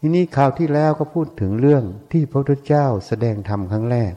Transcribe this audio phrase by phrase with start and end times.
[0.00, 4.12] ทีนี้คราวที่แล้วก็พูดถึงเรื่องที่พระพุทธเจ้าแสดงธรรมครั้งแรก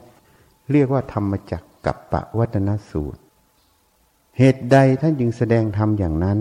[0.72, 3.20] เรียกว่าธรรมจักกับปะวัตนสูตร
[4.38, 6.38] เหตุใดท่านจึงแสดงธรรมอย่างนั้น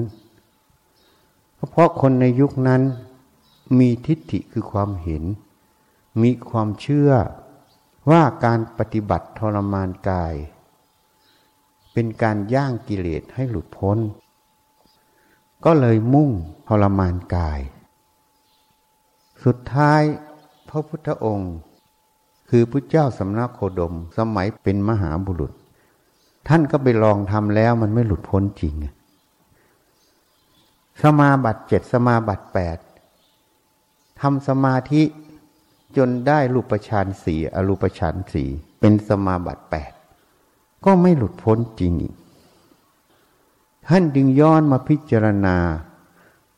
[1.72, 2.82] เพราะคนในยุคนั้น
[3.80, 5.24] มีทิฏฐิคือความเห็น
[6.22, 7.12] มีความเชื่อ
[8.10, 10.34] ว่าการปฏิบัติทรมานกาย
[11.94, 13.98] เป็นการย่างกิเลสให้หลุดพ้น
[15.66, 16.32] ก็เลยมุ่ง
[16.68, 17.60] ทรมานกาย
[19.46, 20.02] สุดท้าย
[20.70, 21.54] พระพุทธองค์
[22.50, 25.54] คือพระเจ้าสำนักโคดมสมัยเป็นมหาบุรุษ
[26.48, 28.76] ท่านก็ไปลองทำแล้วมันไม่หลุดพ้นจริง
[31.02, 32.78] สมาบัติเจ็ดสมาบัติแปด
[34.22, 35.04] ทำสมาธิ
[35.98, 39.92] จนได้รูปฌานสี่อรูปฌานสี่เป็นสมาบัติแปด
[40.86, 42.16] ก็ไม่หลุดพ้นจริงอีก
[43.88, 45.58] ท่านดึงย้อนมาพิจารณา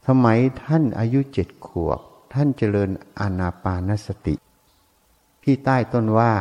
[0.08, 2.00] สมัยท่านอายุเจ็ดขวบ
[2.34, 2.90] ท่านเจริญ
[3.20, 4.36] อานาปานสติ
[5.44, 6.34] ที่ใต้ต้นว่า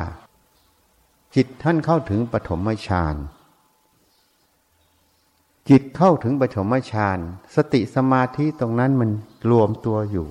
[1.34, 3.16] จิตท่านเข้าถึงปฐมฌาน
[5.68, 7.18] จิตเข้าถึงปฐมฌาน
[7.54, 9.10] สติสมาธิตรงนั้นมัน
[9.50, 10.28] รวมตัวอยู่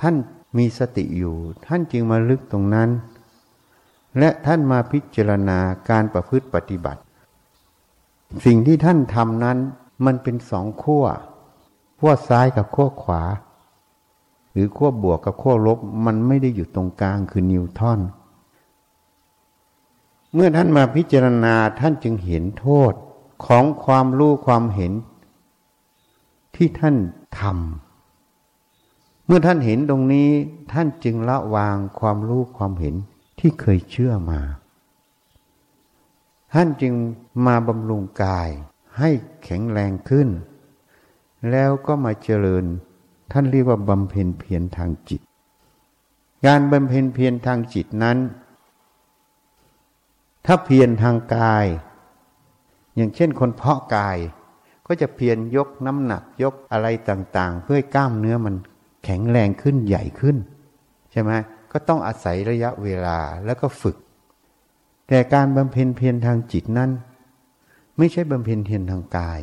[0.00, 0.16] ท่าน
[0.58, 2.90] มีสติอยู่ ท่านจึงมาลึกตรงนั้น
[4.18, 5.58] และท่านมาพิจารณา
[5.90, 7.00] การประพฤติปฏิบัติ
[8.44, 9.58] สิ่งที่ท่านทำนั้น
[10.04, 11.04] มันเป็นสองขั้ว
[11.98, 13.22] ขั้วซ้ายกับขั้วขวา
[14.52, 18.00] หรือขั้วบวกกับขั้วลบมันไม่ได้อยู่ตรงกลางคือนิวทอน
[20.34, 22.92] เมื่อท่านมาพิจารณาท่านจึงเห็นโทษ
[23.46, 24.92] ของความรู้ความเห็น
[26.54, 26.96] ที่ท่าน
[27.38, 30.30] ทำเมื่อท่านเห็นตรงนี้
[30.72, 32.94] ท่านจึงละวางความรู้ความเห็น
[33.38, 34.40] ที่เคยเชื่อมา
[36.54, 36.94] ท่านจึง
[37.46, 38.48] มาบำรุงกาย
[38.98, 39.10] ให้
[39.44, 40.28] แข็งแรงขึ้น
[41.50, 42.64] แล้วก็มาเจริญ
[43.32, 45.20] ท่านเรียกว่าบำเพ็ญเพียรทางจิต
[46.46, 48.18] การบำเพ็ญเพียรทางจิตนั้น
[50.46, 51.66] ถ้าเพียรทางกาย
[52.96, 54.18] อย่างเช่นคนเพาะกาย
[54.86, 58.54] ก็จะเพียรยกน้ำหนักยกอะไรต่างๆ เพื่อกล้ามเนื้อมัน
[59.04, 60.36] แข็งแรงขึ้นใหญ่ขึ้น
[61.10, 61.30] ใช่ไหม
[61.72, 63.96] ก็ต้องอาศัยระยะเวลาแล้วก็ฝึก
[65.08, 66.90] แต่การบำเพ็ญเพียรทางจิตนั้น
[67.98, 69.40] ไม่ใช่บำเพ็ญเพียรทางกาย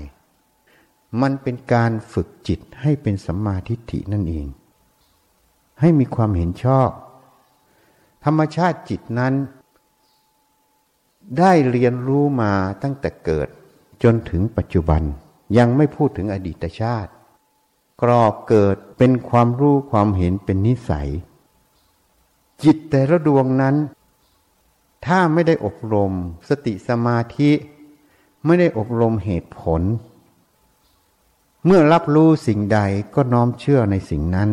[1.21, 4.47] มันเป็นการฝึกจิตให้เป็นสัมมาทิฏฐินั่นเอง
[5.79, 6.89] ให้มีความเห็นชอบ
[8.25, 9.33] ธรรมชาติจิตนั้น
[11.39, 12.53] ได้เรียนรู้มา
[12.83, 13.47] ตั้งแต่เกิด
[14.03, 15.01] จนถึงปัจจุบัน
[15.57, 17.11] ยังไม่พูดถึงอดีตชาติ
[18.01, 21.09] กรอบเกิดเป็นความรู้ความเห็นเป็นนิสัย
[22.63, 23.75] จิตแต่ละดวงนั้น
[25.05, 26.11] ถ้าไม่ได้อบรม
[26.49, 27.51] สติสมาธิ
[28.45, 29.81] ไม่ได้อบรมเหตุผล
[31.67, 32.79] เมื่อรับรู้สิ่งใด
[33.15, 34.49] ก็น้อมเชื่อในสิ่งนั้น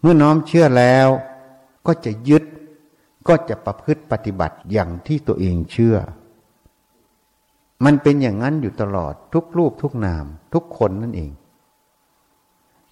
[0.00, 1.08] เมื่อน้อมเชื่อแล้ว
[1.86, 2.44] ก็จะยึด
[3.28, 5.96] ก็จะประพฤติปฏิบัติอย่างที่ตัวเองเชื่อ
[7.84, 11.30] มันเป็นอย่างนั้นอยู่ตลอดทุกรูปทุกนาม ทุกคนนั่นเอง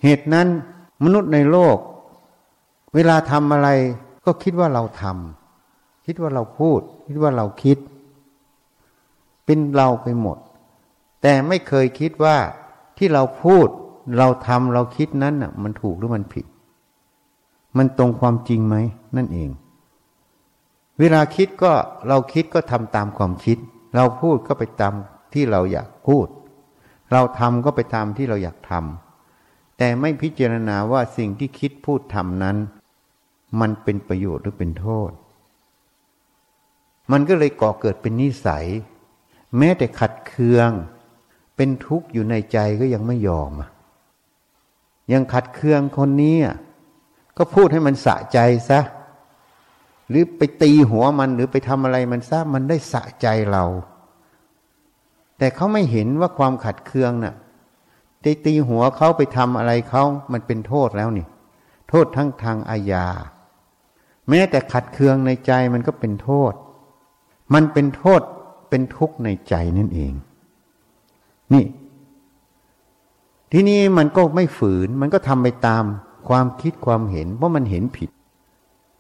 [0.03, 0.49] เหตุนั้น
[1.05, 1.79] มนุษย์ในโลก
[2.95, 3.69] เวลาทำอะไร
[4.25, 7.79] ก็คิดว่าเราทำคิดว่าเราพูด คิดว่าเราคิด
[9.45, 10.39] เป็นเราไปหมด
[11.23, 12.37] แต่ไม่เคยคิดว่า
[12.99, 13.69] ที่เราพูด
[14.19, 16.47] เราทำเราคิดนั้นน่ะ มันถูกหรือมันผิด
[17.77, 18.77] มันตรงความจริงไหม
[19.17, 19.51] นั่นเอง
[20.99, 21.73] เวลาคิดก็
[22.09, 23.59] เราคิดก็ทำตามความคิด
[23.97, 24.95] เราพูดก็ไปตาม
[25.35, 26.27] ที่เราอยากพูด
[27.13, 32.57] เราทำก็ไปตามที่เราอยากทำแต่ไม่พิจารณาว่าสิ่งที่คิดพูดทำนั้น
[33.61, 35.11] มันเป็นประโยชน์หรือเป็นโทษ
[37.13, 38.67] มันก็เลยก่อเกิดเป็นนิสัย
[39.59, 40.71] แม้แต่ขัดเคือง
[41.59, 43.53] เป็นทุกข์อยู่ในใจก็ยังไม่ยอม
[45.13, 46.37] ยังขัดเคืองคนนี้
[47.37, 48.39] ก็พูดให้มันสะใจ
[48.71, 48.81] ซะ
[50.09, 53.65] หรือไปตีหัวมันหรือไปทำอะไรมันซะมันได้สะใจเรา
[55.39, 57.35] แต่เขาไม่เห็นว่าความขัดเคืองนะ่ะ
[58.23, 60.03] ได้ตีหัวเขาไปทำอะไรเขา
[60.33, 61.27] มันเป็นโทษแล้วนี่
[61.89, 63.07] โทษทั้งทางอาญา
[64.29, 66.53] แม้แต่ขัดเคืองในใจมันก็เป็นโทษ
[67.55, 68.21] มันเป็นโทษ
[68.69, 70.13] เป็นทุกข์ในใจนั่นเอง
[71.55, 71.65] นี่
[73.53, 75.85] ทีนี้มันก็ไม่ฝืน มันก็ทำไปตาม
[76.29, 78.11] ความคิดความเห็น เพราะมันเห็นผิด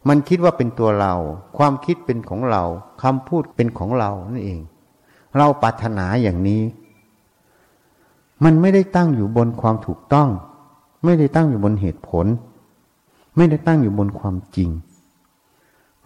[0.08, 1.14] มันคิดว่าเป็นตัวเรา
[1.56, 2.62] ความคิดเป็นของเรา
[3.02, 4.60] คำพูดเป็นของเรานั่นเอง
[5.36, 6.62] เราปรารถนาอย่างนี้
[8.44, 10.28] มันไม่ได้ตั้งอยู่บนความถูกต้อง
[11.04, 12.26] ไม่ได้ตั้งอยู่บนเหตุผล
[13.36, 14.70] ไม่ได้ตั้งอยู่บนความจริง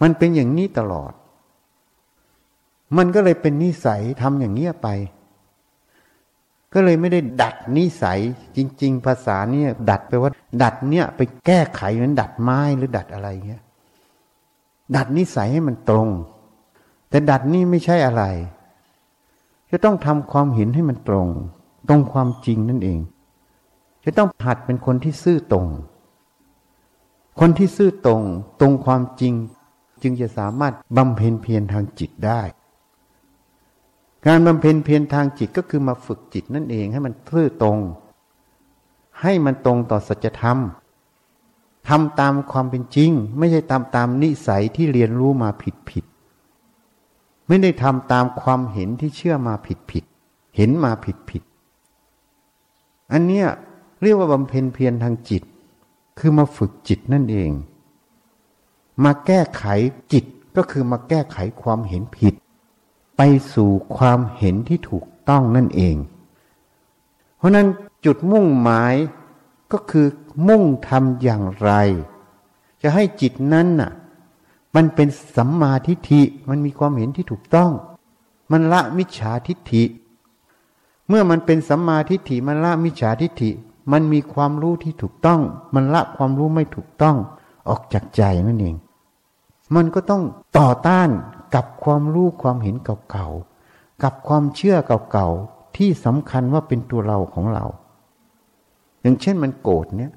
[0.01, 1.11] มันเป็นอย่างนี้ตลอด
[2.97, 4.87] มันก็เลยเป็นนิสัยทำอย่างเงี้ยไป
[6.73, 8.19] ก็เลยไม่ได้ดัดนิสัย
[8.55, 10.31] จริง ๆ ภาษาเนี่ยดัดไปว่า
[10.63, 13.61] ดัดเนี่ยไปแก้ไขเหมือนดัดไม้หรือดัดอะไรเงี้ย
[14.95, 16.09] ดัดนิสัยให้มันตรง
[17.09, 18.23] แต่ดัดนี่ไม่ใช่อะไร
[19.71, 21.27] จะต้องทำความเห็นให้มันตรง
[21.89, 22.99] ตรงความจริงนั่นเอง
[24.03, 25.67] จะต้องหัดเป็นคนที่ซื่อตรง
[27.39, 28.21] คนที่ซื่อตรง
[28.59, 29.33] ตรงความจริง
[30.01, 32.41] จึงจะสามารถบำเพ็ญเพียรทางจิตได้
[34.27, 37.79] การบำเพ็ญเพียรทางจิตก็คือมาฝึกจิตนั่นเองให้มันซื่อตรง
[39.21, 40.57] ให้มันตรงต่อสัจธรรม
[41.89, 46.05] ทำตามความเป็นจริง ไม่ใช่ทำตามนิสัยที่เรียนรู้มาผิดผิด
[47.47, 50.03] ไม่ได้ทำตามความเห็นที่เชื่อมาผิดผิด
[50.55, 51.43] เห็นมาผิดผิด
[53.11, 53.47] อันเนี้ย
[54.01, 55.43] เรียกว่าบำเพ็ญเพียรทางจิต
[56.19, 57.51] คือมาฝึกจิตนั่นเอง
[59.03, 59.63] มาแก้ไข
[60.13, 62.33] จิตก็คือมาแก้ไขความเห็นผิด
[63.17, 63.21] ไป
[63.53, 65.95] สู่ความเห็นที่ถูกต้องนั่นเอง
[67.37, 67.67] เพราะนั้น
[68.05, 68.93] จุดมุ่งหมาย
[69.71, 70.07] ก็คือ
[70.47, 71.71] มุ่งทำอย่างไร
[72.81, 73.91] จะให้จิตนั้นน่ะ
[74.75, 77.71] มันเป็นสัมมาทิฏฐิมันมีความเห็นที่ถูกต้อง
[78.51, 79.83] มันละมิจฉาทิฏฐิ
[81.07, 83.49] เมื่อมันเป็นสัมมาทิฏฐิมันละมิจฉาทิฏฐิ
[83.91, 85.41] มันมีความรู้ที่ถูกต้อง
[85.75, 87.15] มันละความรู้ไม่ถูกต้อง
[87.69, 88.75] ออกจากใจนั่นเอง
[89.75, 90.23] มันก็ต้อง
[90.57, 91.09] ต่อต้าน
[91.55, 92.75] กับความรู้ความเห็น
[93.09, 94.77] เก่าๆ กับความเชื่อ
[95.11, 97.65] เก่าๆ ที่สำคัญว่าเป็นตัวเราของเรา
[99.01, 100.11] อย่างเช่นมันโกรธเนี่ย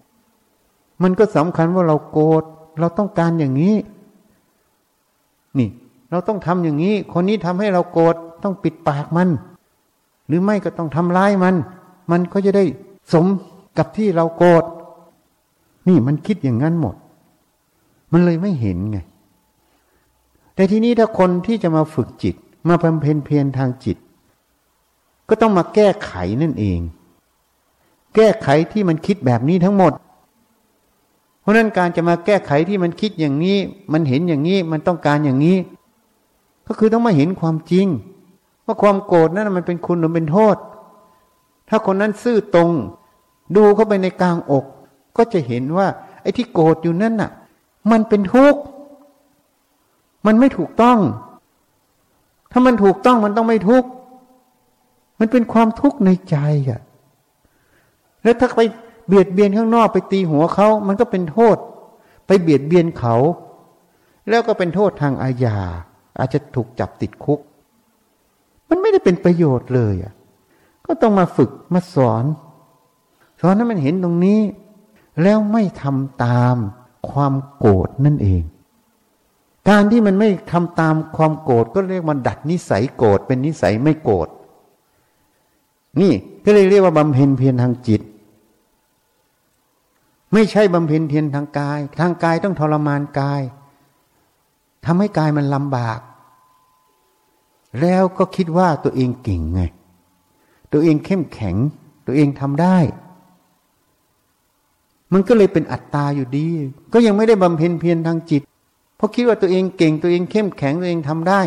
[1.03, 2.43] มันก็สำคัญว่าเราโกรธ
[2.81, 3.77] เราต้องการอย่างนี้
[5.59, 5.69] นี่
[6.11, 9.29] เราต้องทำอย่างนี้ คนนี้ทำให้เราโกรธต้องปิดปากมัน
[10.27, 11.55] หรือไม่ก็ต้องทำร้ายมัน
[12.11, 12.65] มันก็จะได้
[13.13, 13.27] สม
[13.79, 14.65] กับที่เราโกรธ
[15.89, 16.95] นี่มันคิดอย่างนั้นหมด
[18.13, 18.99] มันเลยไม่เห็นไง
[20.57, 22.35] แต่ทีนี้ถ้าคนที่จะมาฝึกจิต
[22.69, 23.97] มาบำเพ็ญเพียรทางจิต
[25.29, 26.13] ก็ต้องมาแก้ไข
[26.43, 26.81] นั่นเอง
[28.15, 29.93] แก้ไขที่มันคิดแบบนี้ทั้งหมด
[31.41, 33.59] เพราะนั้นการจะมาแก้ไขที่มันคิดอย่างนี้
[33.93, 35.57] มันเห็นอย่างนี้มันต้องการอย่างนี้
[36.67, 37.87] ก็คือต้องมาเห็นความจริง
[38.65, 40.57] ว่าความโกรธนั้นมันเป็นคุณหรือเป็นโทษ
[41.69, 42.71] ถ้าคนนั้นซื่อตรง
[43.57, 44.65] ดูเข้าไปในกลางอก
[45.17, 45.87] ก็จะเห็นว่า
[46.23, 47.31] ไอ้ที่โกรธอยู่นั่นน่ะ
[47.91, 48.61] มันเป็นทุกข์
[50.27, 50.99] มันไม่ถูกต้อง
[52.53, 53.89] ถ้ามันถูกต้องมันต้องไม่ทุกข์
[55.21, 56.37] มันเป็นความทุกข์ในใจ
[56.71, 56.81] อะ
[58.23, 58.61] แล้วถ้าไป
[59.07, 61.57] เบียดเบียนข้างนอกไปตีหัวเขา มันก็เป็นโทษ
[62.27, 63.17] ไปเบียดเบียนเขา
[64.29, 65.59] แล้วก็เป็นโทษทางอาญา
[66.19, 67.41] อาจจะถูกจับติดคุก
[68.69, 70.13] มันไม่ได้เป็นประโยชน์เลยอะ
[70.87, 72.25] ก็ต้องมาฝึกมาสอน
[73.41, 74.41] สอนให้มันเห็นตรงนี้
[75.23, 76.57] แล้วไม่ทำตาม
[77.11, 78.43] ความโกรธนั่นเอง
[79.69, 84.29] การที่มันไม่ทำตามความโกรธก็เรียกมันดัดนิสัยโกรธเป็นนิสัยไม่โกรธ
[86.01, 86.13] นี่
[86.45, 88.03] ก็เลยเรียกว่าบำเพ็ญเพียรทางจิต
[90.33, 93.43] ไม่ใช่บำเพ็ญเพียรทางกาย ทางกายต้องทรมานกาย
[94.85, 96.01] ทำให้กายมันลำบาก
[97.81, 99.63] แล้วก็คิดว่าตัวเองเก่งไง
[100.73, 101.57] ตัวเองเข้มแข็ง
[102.07, 102.79] ตัวเองทำได้
[105.13, 106.49] มันก็เลยเป็นอัตตาอยู่ดี
[106.93, 108.43] ก็ยังไม่ได้บำเพ็ญเพียรทางจิต
[108.97, 111.41] เพราะคิดว่าตัวเองเก่งตัวเองเข้มแข็งตัวเองทำได้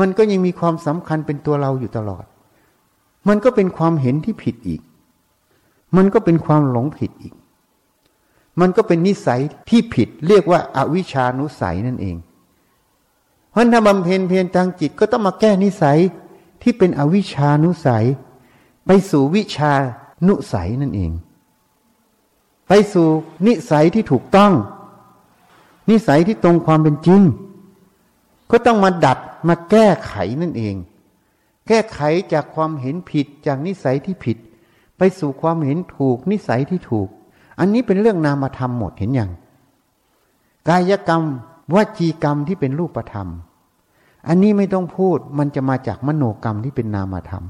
[0.00, 2.24] มันก็ยังมีความสำคัญเป็นตัวเราอยู่ตลอด
[3.28, 4.80] มันก็เป็นความเห็นที่ผิดอีก
[5.96, 7.34] มันก็เป็นความหลงผิดอีก
[8.60, 12.16] มันก็เป็นนิสัยที่ผิด เรียกว่าอาวิชานุสัยนั่นเอง
[13.50, 15.98] เพราะถ้าบำเพ็ญเพียรทางจิตก็ต้องมาแก้นิสัย
[16.62, 18.04] ที่เป็นอวิชานุสัย
[18.86, 19.72] ไปสู่วิชา
[20.28, 21.10] นุสัยนั่นเอง
[22.68, 23.08] ไปสู่
[23.46, 24.52] นิสัยที่ถูกต้อง
[25.90, 27.20] นิสัยที่ตรงความเป็นจริง
[28.50, 30.74] ก็ต้องมาดัดมาแก้ไขนั่นเอง
[31.68, 32.00] แก้ไข
[32.32, 34.36] จากความเห็นผิดจากนิสัยที่ผิด
[34.98, 37.08] ไปสู่ความเห็นถูกนิสัยที่ถูก
[37.58, 39.30] อันนี้เป็นเรื่องนามธรรมหมดเห็นอย่าง
[40.68, 41.22] กายกรรม
[41.74, 43.28] วจีกรรมที่เป็นรูปธรรม
[44.28, 47.44] อันนี้ไม่ต้องพูดมันจะมาจากมโนกรรมที่เป็นนามธรรม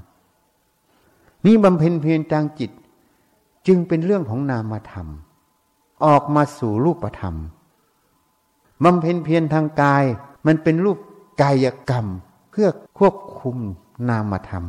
[1.44, 2.70] นี่บำเพ็ญเพียรทางจิต
[3.66, 5.06] จึงเป็นเรื่องของนามธรรม
[6.04, 7.34] ออกมาสู่รูปธรรม
[8.84, 10.04] บำเพ็ญเพียรทางกาย
[10.46, 10.98] มันเป็นรูป
[11.42, 12.06] กายกรรม
[12.50, 13.56] เพื่อควบคุม
[14.08, 14.64] นามธรรม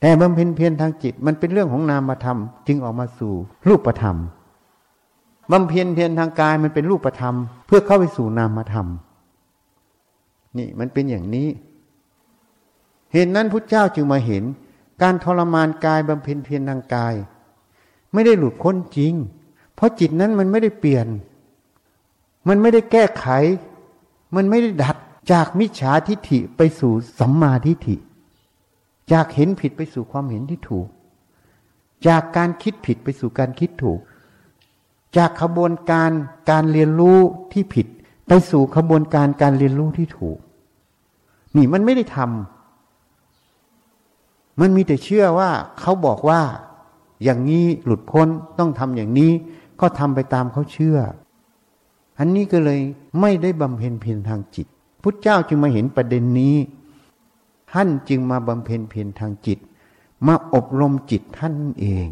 [0.00, 3.34] แต่บำเพ็ญเพียรทางจิต มันเป็นเรื่องของนามธรรม จึงออกมาสู่
[3.68, 4.16] รูปธรรม
[5.52, 7.34] บำเพ็ญเพียรทางกายมันเป็นรูปธรรม
[7.66, 8.86] เพื่อเข้าไปสู่นามธรรม
[10.58, 11.48] นี่มันเป็นอย่างนี้
[13.12, 14.44] เห็นนั้นพุทธเจ้าจึงมาเห็น
[15.02, 17.14] การทรมานกายบำเพ็ญเพียรทางกาย
[18.12, 19.12] ไม่ได้หลุดพ้นจริง
[19.74, 21.06] เพราะจิตนั้นมันไม่ได้เปลี่ยน
[22.48, 23.26] มันไม่ได้แก้ไข
[24.36, 24.96] มันไม่ได้ดัด
[25.32, 27.96] จากมิจฉาทิฏฐิไปสู่สัมมาทิฏฐิ
[29.12, 30.88] จากเห็นผิดไปสู่ความเห็นที่ถูก
[32.06, 34.00] จากการคิดผิดไปสู่การคิดถูก
[35.16, 36.10] จากขบวนการ
[36.50, 37.18] การเรียนรู้
[37.52, 37.86] ที่ผิด
[38.28, 40.38] ไปสู่ขบวนการการเรียนรู้ที่ถูก
[41.56, 46.42] นี่มันไม่ได้ทำมันมีแต่เชื่อว่าเขาบอกว่า
[47.24, 48.28] อย่างนี้หลุดพ้น
[48.58, 49.32] ต้องทำอย่างนี้
[49.80, 50.98] ก็ทำไปตามเขาเชื่อ
[52.20, 52.80] อันนี้ก็เลย
[53.20, 54.66] ไม่ได้บำเพ็ญเพียรทางจิต
[55.02, 56.56] พุทธเจ้าจึงมาเห็นประเด็นนี้
[57.72, 59.58] ท่านจึงมาบำเพ็ญเพียรทางจิต
[60.26, 62.08] มาอบรมจิตท่านเอง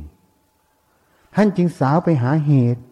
[1.34, 2.82] ท่านจึงสาวไปหาเหตุ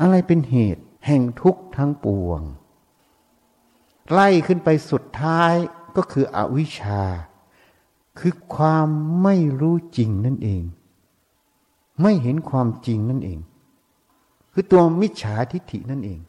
[0.00, 2.40] อะไรเป็นเหตุแห่งทุกข์ทั้งปวง
[4.12, 5.54] ไล่ขึ้นไปสุดท้าย
[5.96, 7.02] ก็คืออวิชชา
[8.18, 8.88] คือความ
[9.22, 10.62] ไม่รู้จริงนั่นเอง
[12.02, 13.38] ไม่เห็นความจริงนั่นเอง
[14.52, 16.20] คือตัวมิจฉาทิฏฐินั่นเอง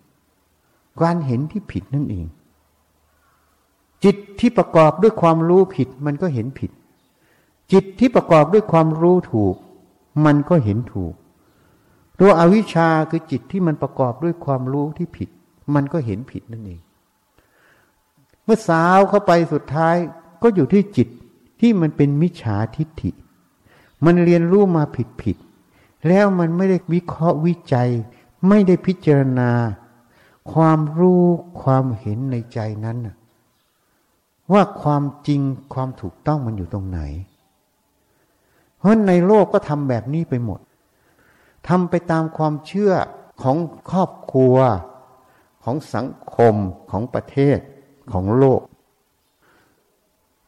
[1.02, 2.26] การเห็นที่ผิดนั่นเอง
[4.04, 6.72] จิตที่ประกอบด้วยความรู้ผิดมันก็เห็นผิด
[7.72, 9.56] จิตที่ประกอบด้วยความรู้ถูก
[10.26, 11.14] มันก็เห็นถูก
[12.20, 15.30] ตัวอวิชชาคือจิตที่มันประกอบด้วยความรู้ที่ผิด
[15.76, 16.82] มันก็เห็นผิดนั่นเอง
[18.44, 19.96] เมื่อสาวเข้าไปสุดท้าย
[20.42, 21.08] ก็อยู่ที่จิต
[21.60, 23.12] ที่มันเป็นมิจฉาทิฏฐิ
[24.06, 25.38] มันเรียนรู้มาผิดผิด
[26.08, 27.90] แล้วมันไม่ได้วิเคราะห์วิจัย
[28.48, 29.52] ไม่ได้พิจารณา
[30.52, 31.24] ความรู้
[31.62, 32.98] ความเห็นในใจนั้น
[34.52, 35.42] ว่าความจริง
[35.74, 37.00] ความถูกต้องมันอยู่ตรงไหน
[38.78, 40.60] เพราะในโลกก็ทำแบบนี้ไปหมด
[41.68, 42.94] ทำไปตามความเชื่อ
[43.42, 43.58] ของ
[43.92, 44.56] ครอบครัว
[45.64, 46.56] ของสังคม
[46.92, 47.58] ของประเทศ
[48.12, 48.62] ของโลก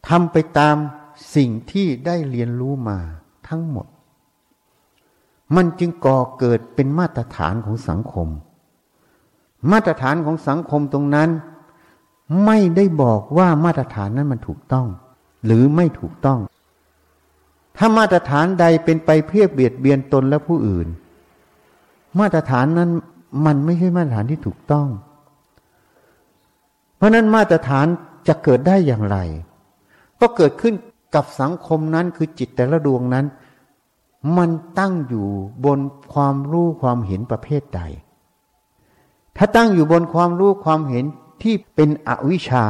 [0.08, 0.76] ทำไปตาม
[1.36, 3.00] สิ่งที่ได้เรียนรู้มา
[3.48, 3.88] ทั้งหมด
[5.56, 8.28] มันจึงก่อเกิดเป็นมาตรฐานของสังคม
[9.72, 11.30] มาตรฐานของสังคมตรงนั้น
[12.46, 14.88] ไม่ได้บอกว่ามาตรฐานนั้นมันถูกต้อง
[15.46, 16.40] หรือไม่ถูกต้อง
[17.78, 20.88] ถ้ามาตรฐานใดเป็นไปเพื่อเบียดเบียนตนและผู้อื่น
[22.20, 22.90] มาตรฐานนั้น
[23.46, 24.88] มันไม่ใช่มาตรฐานที่ถูกต้อง
[26.98, 27.86] เพราะนั้นมาตรฐาน
[28.28, 29.18] จะเกิดได้อย่างไร
[30.20, 30.74] ก็เกิดขึ้น
[31.16, 33.26] กับสังคมนั้นคือจิตแต่ละดวงนั้น
[34.38, 34.50] มัน
[34.80, 35.28] ตั้งอยู่
[35.66, 35.80] บน
[36.14, 37.82] ความรู้ความเห็นประเภทใด
[39.44, 41.06] ถ้าตั้งอยู่บนความรู้ความเห็น
[41.42, 42.66] ที่เป็นอวิชชา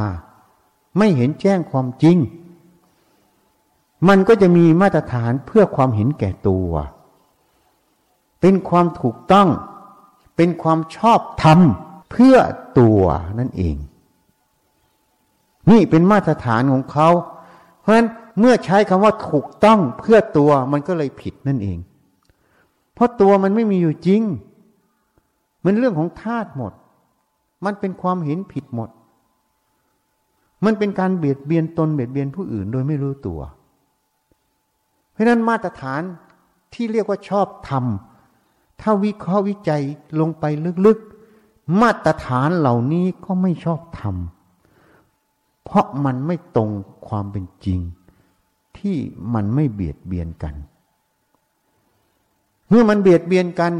[0.98, 2.16] ไม่เห็นแจ้งความจริง
[4.08, 6.70] มันก็จะมีมาตรฐานเพื่อความเห็นแก่ตัว
[8.40, 9.48] เป็นความถูกต้อง
[10.36, 11.60] เป็นความชอบธรรม
[12.10, 12.36] เพื่อ
[12.78, 13.02] ตัว
[13.38, 13.76] นั่นเอง
[15.70, 17.08] นี่เป็นมาตรฐานของเขา
[17.80, 18.08] เพราะฉะนั้น
[18.40, 21.78] เมื่อใช้คำว่าถูกต้องเพื่อตัวมันก็เลยผิดนั่นเอง
[22.94, 24.22] เพราะตัวมันไม่มีอยู่จริง
[25.64, 26.72] มันเรื่องของธาตุหมด
[27.64, 28.90] มันเป็นความเห็นผิดหมด
[30.64, 33.40] มันเป็นการเบียดเบียนตนเบียดเบียนผู้อื่นโดยไม่รู้ตัว
[35.12, 36.02] เพราะนั้นมาตรฐาน
[36.74, 37.84] ที่เรียกว่าชอบธรรม
[38.80, 39.82] ถ้าวิเคราะห์วิจัย
[40.20, 40.44] ลงไป
[40.86, 44.16] ลึกๆ มาตรฐานเหล่านี้ก็ไม่ชอบธรรม
[45.64, 46.70] เพราะมันไม่ตรง
[47.08, 47.78] ความเป็นจริง
[48.78, 48.96] ที่
[49.34, 50.54] มันไม่เบียดเบียนกัน
[52.68, 53.72] เมื่อมันเบียดเบียนกัน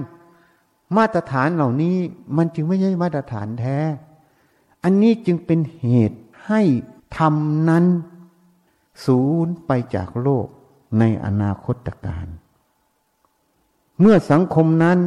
[0.96, 1.96] มาตรฐานเหล่านี้
[2.36, 3.78] มันจึงไม่ใช่มาตรฐานแท้
[4.82, 6.62] อันนี้จึงเป็นเหตุให้
[7.18, 7.84] ทำนั้น
[9.04, 10.46] สูญไปจากโลก
[10.98, 12.26] ในอนาคตการ
[14.00, 14.98] เมื่อสังคมนั้น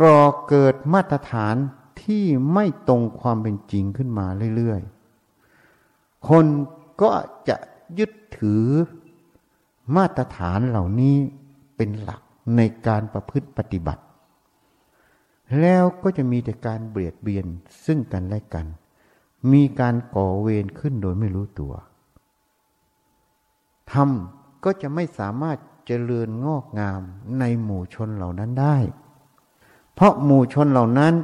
[0.00, 1.56] ก่อเกิดมาตรฐาน
[2.02, 6.44] ที่ไม่ตรงความเป็นจริงขึ้นมาเรื่อยๆ คน
[7.02, 7.10] ก็
[7.48, 7.56] จะ
[7.98, 8.64] ยึดถือ
[9.96, 11.16] มาตรฐานเหล่านี้
[11.76, 12.22] เป็นหลัก
[12.56, 14.02] ในการประพฤติปฏิบัติ
[15.60, 17.46] แล้วก็จะมีแต่การเบียดเบียน
[17.84, 18.66] ซึ่งกันและกัน
[19.52, 21.72] มีการก่อเวรขึ้นโดยไม่รู้ตัว
[23.92, 27.00] ทำก็จะไม่สามารถเจริญงอกงาม
[27.38, 28.76] ในหมู่ชนเหล่านั้นได้
[29.94, 31.14] เพราะหมู่ชนเหล่านั้น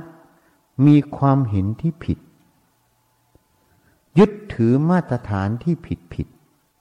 [0.87, 2.19] มีความเห็นที่ผิด
[4.19, 6.27] ยึดถือมาตรฐานที่ผิดผิด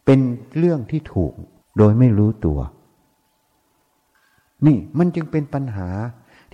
[0.05, 0.19] เป็น
[0.57, 1.33] เรื่องที่ถูก
[1.77, 2.59] โดยไม่รู้ตัว
[4.65, 5.89] นี่มันจึงเป็นปัญหา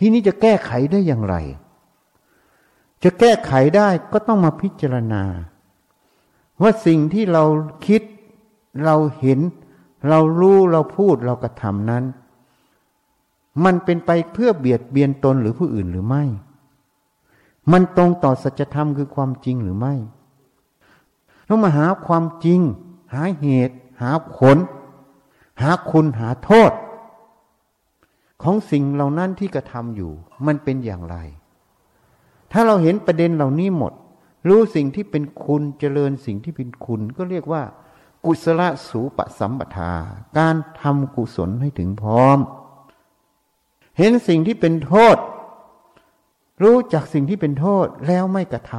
[0.04, 1.36] ที่นี้จะแก้ไขได้อย่างไร
[3.04, 5.24] จะแก้ไขได้ก็ต้องมาพิจารณา
[6.62, 7.44] ว่าสิ่งที่เรา
[7.88, 8.02] คิด
[8.84, 9.40] เราเห็น
[10.10, 12.04] เรารู้เราพูดเรากระทำนั้น
[13.64, 16.24] มันเป็นไปเพื่อเบียดเบียนตนหรือผู้อื่นหรือไม่
[17.72, 19.94] มันตรงต่อสัจธรรมคือความจริงหรือไม่
[21.48, 22.60] ต้องมาหาความจริง
[23.14, 24.58] หาเหตุ หาผล
[25.62, 26.72] หาคุณหาโทษ
[28.44, 30.12] ของสิ่งเหล่านั้นที่กระทำอยู่
[30.46, 31.18] มันเป็นอย่างไร
[32.52, 33.94] ถ้าเราเห็นประเด็นเหล่านี้หมด
[34.48, 37.64] รู้สิ่งที่เป็นคุณเจริญสิ่งที่เป็นคุณ ก็เรียกว่า
[38.26, 39.94] กุศลสูปสัมปทา
[40.38, 42.38] การทำกุศลให้ถึงพร้อม
[43.98, 45.18] เห็นสิ่งที่เป็นโทษ
[46.64, 48.74] รู้จักสิ่งที่เป็นโทษแล้วไม่กระท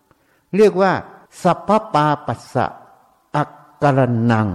[0.00, 0.92] ำเรียกว่า
[1.42, 2.66] สัพพปาปัสสะ
[3.36, 3.50] อัก
[3.82, 3.98] กร
[4.32, 4.48] นัง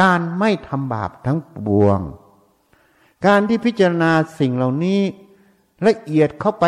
[0.00, 2.00] การไม่ทำบาปทั้งปวง
[3.26, 5.00] การที่พิจารณาสิ่งเหล่านี้
[5.86, 6.64] ละเอียดเข้าไป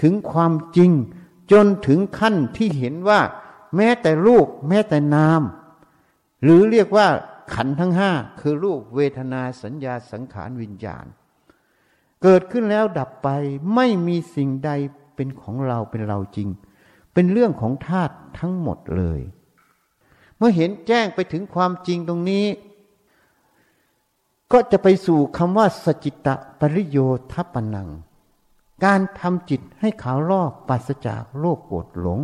[0.00, 0.90] ถึงความจริง
[1.52, 3.20] จนถึงขั้นที่เห็นว่า
[3.76, 5.42] แม้แต่รูปแม้แต่นาม
[6.42, 7.08] หรือเรียกว่า
[7.54, 11.06] ขันทั้งห้าคือรูปเวทนาสัญญาสังขารวิญญาณ
[12.22, 13.28] เกิดขึ้นแล้วดับไป
[13.74, 14.70] ไม่มีสิ่งใด
[15.14, 16.48] เป็นของเราเป็นเราจริง
[17.12, 19.20] เป็นเรื่องของธาตุทั้งหมดเลย
[20.36, 22.44] เมื่อเห็นแจ้งไปถึงความจริงตรงนี้
[24.52, 26.98] ก็จะไปสู่คำว่าสจิตะปริโย
[27.32, 27.88] ทัปนัง
[28.84, 32.20] การทำจิตให้ขาวลอกปัสจากโลกโกรธหลง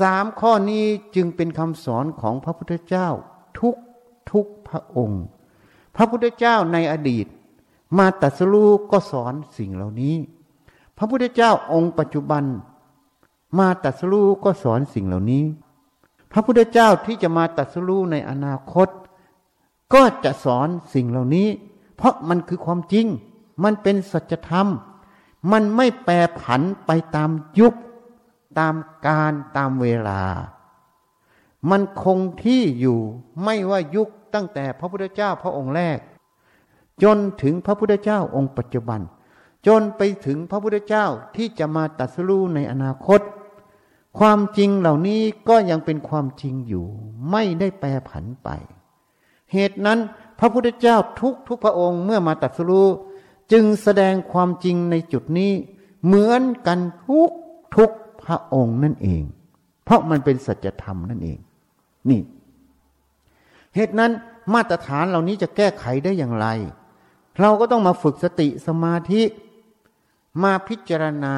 [0.00, 0.84] สามข้อนี้
[1.14, 3.08] จึงเป็นคำสอนของพระพุทธเจ้า
[3.58, 3.76] ทุก
[4.30, 5.22] ทุกพระองค์
[5.96, 7.26] พระพุทธเจ้าในอดีต
[7.98, 10.16] มาตัสรู้ก็สอนสิ่งเหล่านี้
[10.96, 12.44] พระพุทธเจ้าองค์ปัจจุบัน
[13.58, 15.44] มาตัสรู้ก็สอนสิ่งเหล่านี้
[16.32, 18.88] พระพุทธเจ้าที่จะมาตัสรู้ในอนาคต
[19.94, 21.48] ก็จะสอนสิ่งเหล่านี้
[21.96, 23.06] เพราะมันคือความจริง
[23.64, 24.68] มันเป็นสัจธรรม
[25.52, 27.74] มันไม่แปรผันไปตามยุค
[28.58, 28.74] ตาม
[29.06, 30.22] การตามเวลา
[31.70, 32.98] มันคงที่อยู่
[33.44, 35.98] ไม่ว่ายุคตั้งแต่พระพุทธเจ้าพระองค์แรก
[37.02, 39.00] จนถึงพระพุทธเจ้าองค์ปัจจุบัน
[39.66, 43.20] จนไปถึงพระพุทธเจ้าที่จะมาตัดสู้ในอนาคต
[44.18, 46.86] ความจริงเหล่านี้ก็ยังเป็นความจริงอยู่
[47.30, 48.48] ไม่ได้แปรผันไป
[49.52, 49.98] เหตุนั้น
[50.38, 52.86] พระพุทธเจ้าทุกทุกพระองค์เมื่อมาตัดสู้
[53.52, 55.52] จึงแสดงความจริงในจุดนี้
[56.04, 57.30] เหมือนกันทุก
[57.76, 57.90] ทุก
[58.22, 59.22] พระองค์นั่นเอง
[59.84, 61.38] เพราะมันเป็นสัจธรรมนั่นเอง
[62.08, 62.20] นี่
[63.74, 64.12] เหตุนั้น
[64.54, 66.46] มาตรฐานเหล่านี้จะแก้ไขได้อย่างไร
[67.40, 69.22] เราก็ต้องมาฝึกสติสมาธิ
[70.42, 71.36] มาพิจารณา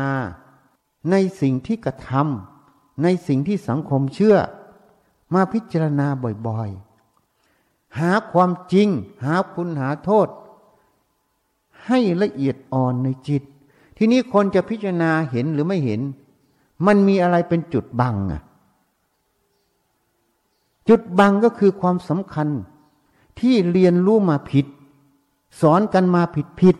[1.10, 4.36] ในสิ่งที่กระทำในสิ่งที่สังคมเชื่อ
[5.34, 6.06] มาพิจารณา
[6.46, 6.89] บ่อยๆ
[7.98, 8.88] หาความจริง
[9.24, 10.28] หาคุณหาโทษ
[11.86, 13.42] ให้ละเอียดอ่อนในจิต
[13.96, 16.00] ทีนี้คนจะพิจารณาเห็นหรือไม่เห็น
[16.86, 18.42] มันมีอะไรเป็นจุดบังอะ
[20.88, 22.48] จุดบังก็คือความสำคัญ
[23.40, 24.66] ที่เรียนรู้มาผิด
[25.60, 26.76] สอนกันมาผิดผิด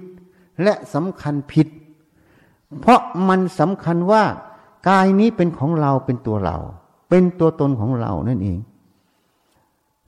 [0.63, 1.69] และสำคัญผิด
[2.81, 4.25] เพราะมันสำคัญว่า
[4.89, 6.57] กายนี้เป็นของเราเป็นตัวเรา
[7.09, 8.59] เป็นตัวตนของเรานั่นเอง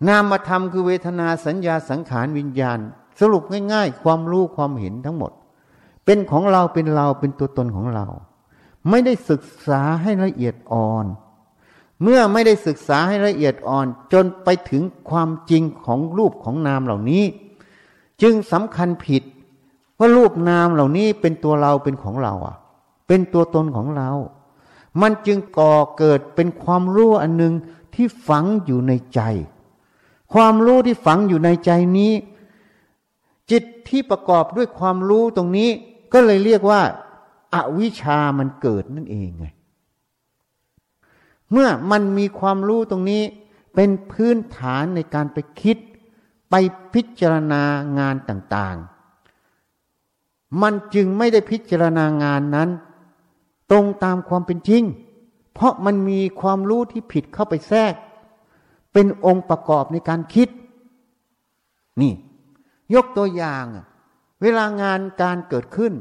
[0.08, 2.78] นามธรรมคือเวทนาสัญญาสังขารวิญญาณ
[3.20, 5.32] สรุปง่าย ๆ ความรู้ความเห็นทั้งหมด
[6.04, 8.06] เป็นของเราเป็นเราเป็นตัวตนของเรา
[8.88, 11.06] ไม่ได้ศึกษาให้ละเอียดอ่อน
[12.02, 17.24] เมื่อไม่ได้ศึกษาให้ละเอียดอ่อน จนไปถึงความจริงของรูปของนามเหล่านี้
[18.22, 19.22] จึงสำคัญผิด
[19.98, 22.56] ว่ารูปนามเหล่านี้เป็นตัวเราเป็นของเราอะ
[23.06, 24.10] เป็นตัวตนของเรา
[25.00, 27.54] มันจึงก่อเกิดเป็นความรู้อันหนึ่ง
[27.94, 29.20] ที่ฝังอยู่ในใจ
[30.33, 32.12] ความรู้ที่ฝังอยู่ในใจนี้
[33.51, 35.71] จิตที่ประกอบด้วยความรู้ตรงนี้
[36.12, 36.83] ก็เลยเรียกว่า
[37.55, 39.47] อวิชามันเกิดนั่นเองไง
[41.51, 43.23] เมื่อมันมีความรู้ตรงนี้
[43.75, 45.77] เป็นพื้นฐานในการไปคิด
[46.51, 46.55] ไป
[46.95, 47.62] พิจารณา
[47.99, 52.68] งานต่างๆ มันจึงไม่ได้พิจารณางานนั้น
[53.71, 54.83] ตรงตามความเป็นจริง
[55.55, 57.95] เพราะมันมีความรู้ที่ผิดเข้าไปแทรก
[58.92, 60.48] เป็นองค์ประกอบในการคิด
[62.00, 62.12] นี่
[62.94, 63.64] ยกตัวอย่าง
[64.42, 65.92] เวลางานการเกิดขึ้น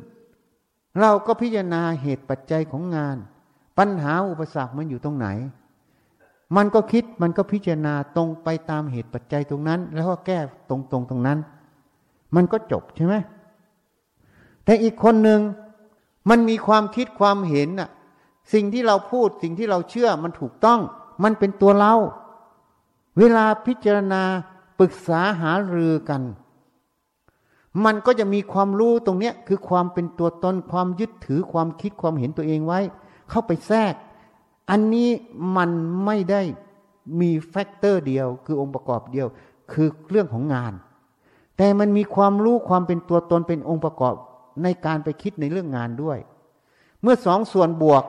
[0.99, 3.17] เราก็พิจารณาเหตุปัจจัยของงาน
[3.77, 5.27] ปัญหาอุปสรรคมันอยู่ตรงไหน
[6.55, 11.39] มันก็คิดมันก็พิจารณาตรงไปตามเหตุปัจจัยตรงนั้น แล้วก็แก้ตรงตรงตรงนั้น
[12.35, 13.15] มันก็จบใช่ไหม
[14.65, 15.41] แต่อีกคนหนึ่ง
[16.29, 17.89] มันมีความคิดความเห็นน่ะ
[18.53, 20.79] สิ่งที่เราพูดสิ่งที่เราเชื่อมันถูกต้อง
[21.23, 21.93] มันเป็นตัวเรา
[23.17, 24.23] เวลาพิจารณา
[24.79, 26.21] ปรึกษาหารือกัน
[27.85, 32.79] มันก็จะมีความรู้ตรงเนี้ยคือความเป็นตัวตนความยึดถือความคิดความเห็นตัวเองไว้
[33.29, 33.93] เข้าไปแทรก
[34.69, 35.09] อันนี้
[35.55, 35.69] มัน
[36.05, 36.41] ไม่ได้
[37.19, 39.27] มีแฟกเตอร์เดียว คือองค์ประกอบเดียว
[39.71, 40.73] คือเรื่องของงาน
[41.57, 44.15] แต่มันมีความรู้ความเป็นตัวตนเป็นองค์ประกอบ
[44.63, 46.17] ในการไปคิดในเรื่องงานด้วย
[47.01, 48.03] เมื่อสองส่วนบวก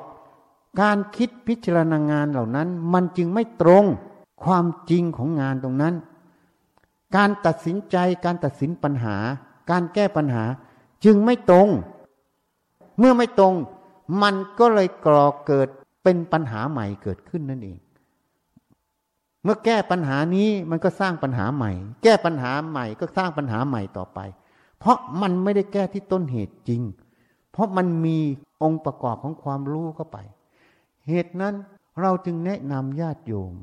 [0.83, 3.85] การคิดพิจารณางานเหล่านั้น มันจึงไม่ตรง
[4.45, 5.95] ความจริงของงานตรงนั้น
[7.17, 9.17] การตัดสินใจการตัดสินปัญหา
[9.71, 10.45] การแก้ปัญหา
[11.05, 11.69] จึงไม่ตรง
[12.99, 13.55] เมื่อไม่ตรง
[14.23, 15.69] มันก็เลยก่อเกิด
[16.03, 17.79] เป็นปัญหาใหม่เกิดขึ้นนั่นเอง
[19.45, 24.19] เมื่อแก้ปัญหานี้มันก็สร้างปัญหาใหม่ แก้ปัญหาใหม่ก็สร้างปัญหาใหม่ต่อไป
[24.79, 26.83] เพราะมันไม่ได้แก้ที่ต้นเหตุจริง
[27.53, 28.19] เพราะมันมี
[28.63, 30.19] องค์ประกอบของความรู้เข้าไป
[31.09, 31.55] เหตุนั้น
[32.01, 33.55] เราจึงแนะนำญาติโยม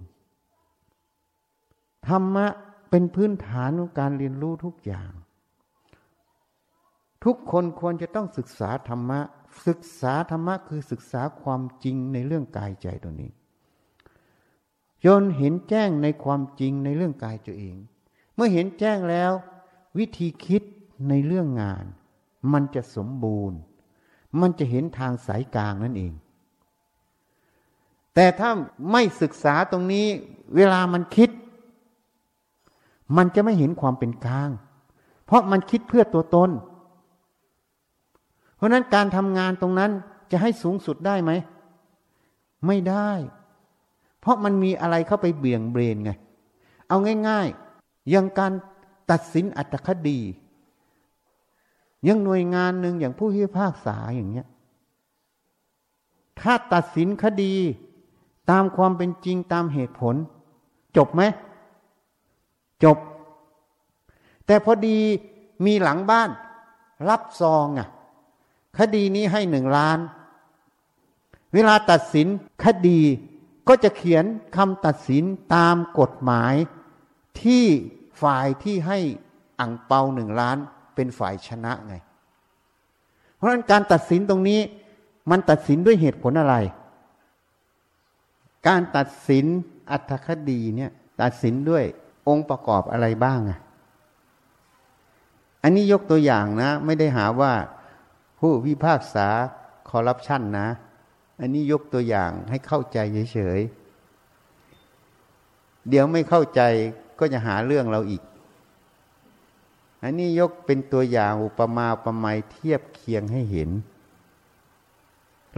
[2.08, 2.48] ธรรมะ
[2.90, 5.12] เป็นพื้นฐานของการเรียนรู้ทุกอย่าง
[7.24, 9.20] ทุกคนควรจะต้องศึกษาธรรมะ
[9.68, 13.32] ศึกษาธรรมะคือศึกษาความจริงในเรื่องกายใจตัวนี้
[15.06, 17.76] จนเห็นแจ้งในความจริงในเรื่องกายตัวเอง
[18.36, 19.32] เมื่อเห็นแจ้งแล้ว
[19.98, 20.62] วิธีคิด
[21.10, 21.86] ในเรื่องงาน
[22.54, 23.60] มันจะสมบูรณ์
[24.42, 26.14] มันจะเห็นทางสายกลางนั่นเอง
[28.16, 28.50] แต่ถ้า
[28.92, 30.08] ไม่ศึกษาตรงนี้
[30.56, 31.30] เวลามันคิด
[33.18, 34.50] มันจะไม่เห็นความเป็นกลาง
[35.26, 36.50] เพราะมันคิดเพื่อตัวตน
[38.56, 39.92] เพราะนั้นการทำงานตรงนั้น
[40.32, 41.32] จะให้สูงสุดได้ไหม
[42.68, 43.12] ไม่ได้
[44.20, 46.12] เพราะมันมีอะไรเข้าไปเบี่ยงเบนไง
[46.88, 48.52] เอาง่ายๆ อย่างการ
[49.12, 50.20] ตัดสินอัตคดี
[52.08, 54.48] ยังหน่วยงานหนึ่งอย่างผู้พิพากษาอย่างเงี้ย
[56.40, 57.54] ถ้าตัดสินคดี
[58.52, 60.16] ตามความเป็นจริงตามเหตุผล
[60.98, 61.22] จบไหม
[62.84, 62.98] จบ
[64.46, 64.98] แต่พอดี
[65.66, 66.30] มีหลังบ้าน
[67.10, 67.90] รับซองอะ
[68.78, 70.00] คดีนี้ให้หนึ่งล้าน
[71.54, 72.28] เวลาตัดสิน
[72.66, 73.00] คดี
[73.68, 75.24] ก็จะเขียนคำตัดสิน
[75.56, 76.54] ตามกฎหมาย
[77.42, 77.66] ที่
[78.22, 79.00] ฝ่ายที่ให้
[79.60, 80.58] อังเปาหนึ่งล้าน
[80.96, 81.96] เป็นฝ่ายชนะไง
[83.36, 84.60] เพราะฉะนั้นการตัดสินตรงนี้
[85.30, 86.56] มันตัดสินด้วยเหตุผลอะไร
[88.68, 89.46] การตัดสิน
[89.92, 91.84] อัตคดีเนี่ยตัดสินด้วย
[92.30, 93.60] องค์ประกอบอะไรบ้างอะ
[95.64, 97.54] อันนี้ยกตัวอย่างนะ ไม่ได้หาว่า
[98.40, 99.28] ผู้พิพากษา
[99.90, 100.68] คอร์รัปชันนะ
[101.40, 102.98] อันนี้ยกตัวอย่างให้เข้าใจ
[103.34, 106.62] เฉยๆ เดี๋ยวไม่เข้าใจ
[107.20, 108.24] ก็จะหาเรื่องเราอีก
[110.04, 113.70] อันนี้ยกเป็นตัวอย่างอุปมาอุปไมยเทียบเคียงให้เห็น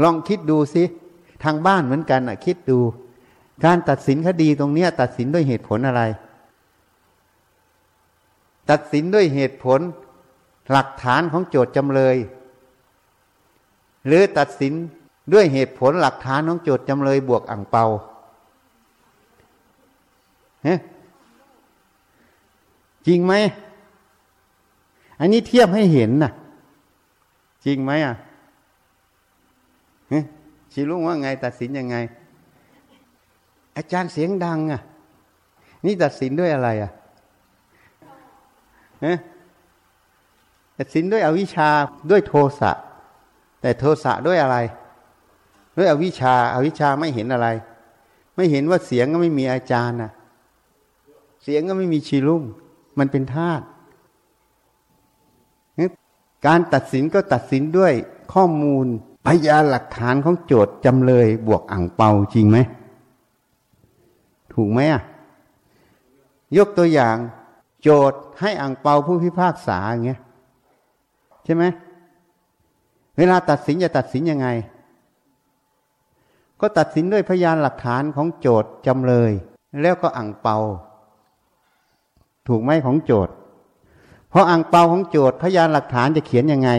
[0.01, 0.83] ลองคิดดูสิ
[1.43, 2.79] ทางบ้านเหมือนกันอะ คิดดู
[3.65, 6.01] การตัดสินคดีตรงนี้ตัดสินด้วยเหตุผลอะไร
[8.71, 9.79] ตัดสินด้วยเหตุผล
[10.71, 12.17] หลักฐานของโจทย์จำเลย
[14.07, 14.73] หรือตัดสิน
[15.33, 17.85] ด้วยเหตุผลหลักฐานของโจทย์จำเลยบวกอ่างเปา
[20.63, 23.33] เจริงไหม
[25.19, 26.31] อันนี้เทียบให้เห็นนะ
[27.65, 28.15] จริงไหมอะ
[30.71, 31.95] ชีลุงว่าไง ตัดสินยังไง
[33.77, 34.81] อาจารย์เสียงดังอะ
[35.85, 36.91] นี่ตัดสินด้วยอะไรอะ
[40.77, 41.69] ตัดสินด้วยอวิชชา
[42.09, 42.71] ด้วยโทสะ
[43.61, 44.57] แต่โทสะด้วยอะไร
[45.77, 47.47] ด้วยอวิชชาอาวิชชาไม่เห็นอะไร
[48.35, 50.11] ไม่เห็นว่าเสียงก็ไม่มีอาจารย์นะ
[51.43, 52.43] เสียงก็ไม่มีชีรุ่ง
[52.99, 53.65] มันเป็นธาตุ
[56.47, 57.93] การตัดสินก็ตัดสินด้วย
[58.33, 58.85] ข้อมูล
[59.27, 62.57] พยานหลักฐานของโจทย์จำเลยบวกอ่างเปาจริงไหม
[64.53, 65.03] ถูกไหมอะ
[66.57, 67.15] ยกตัวอย่าง
[67.81, 70.21] โจทย์ให้อ่างเปาผู้พิพากษาอย่างเงี้ย
[71.45, 71.63] ใช่ไหม
[73.17, 74.47] เวลาตัดสินจะตัดสินยังไง
[76.61, 79.31] ก็ตัดสินด้วยพยานหลักฐานของโจทย์จำเลย
[79.81, 80.57] แล้วก็อ่างเปา
[82.47, 83.33] ถูกไหมของโจทย์
[84.29, 86.69] เพราะอ่างเปาของโจทย์พยานหลักฐานจะเขียนยังไง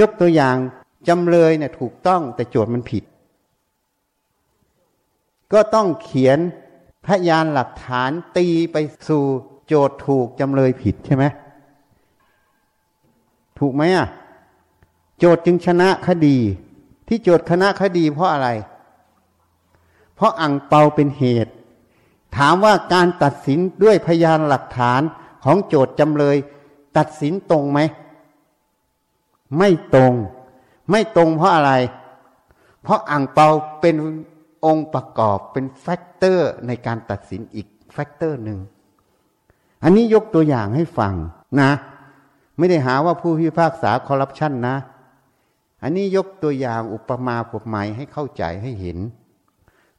[0.00, 0.56] ยกตัวอย่าง
[1.08, 3.04] จำเลยเนี่ยถูกต้องแต่โจทย์มันผิด
[5.52, 6.38] ก็ต้องเขียน
[7.06, 8.76] พยานหลักฐานตีไป
[9.08, 9.24] สู่
[9.66, 11.24] โจทย์ถูกจำเลยผิดใช่ไหม
[13.58, 14.08] ถูกไหมอะ
[15.18, 16.36] โจทย์จึงชนะคดี
[17.08, 18.48] ที่โจทย์คณะคดีเพราะอะไร
[20.14, 21.52] เพราะอังเปาเป็นเหตุ
[22.36, 25.02] ถามว่าการตัดสินด้วยพยานหลักฐาน
[25.44, 26.36] ของโจทก์จำเลย
[26.96, 27.80] ตัดสินตรงไหม
[29.58, 30.12] ไม่ตรง
[30.90, 31.72] ไม่ตรงเพราะอะไร
[32.82, 33.48] เพราะอังเปา
[33.80, 33.96] เป็น
[34.64, 38.58] องค์ประกอบเป็น factor ในการตัดสินอีก factor หนึ่ง
[39.82, 41.14] อันนี้ยกตัวอย่างให้ฟัง
[41.60, 41.70] นะ
[42.58, 44.76] ไม่ได้หาว่าผู้พิพากษาคอร์รัปชันนะ
[45.82, 48.98] อันนี้ยกตัวอย่างอุปมาอุปไมยให้เข้าใจให้เห็น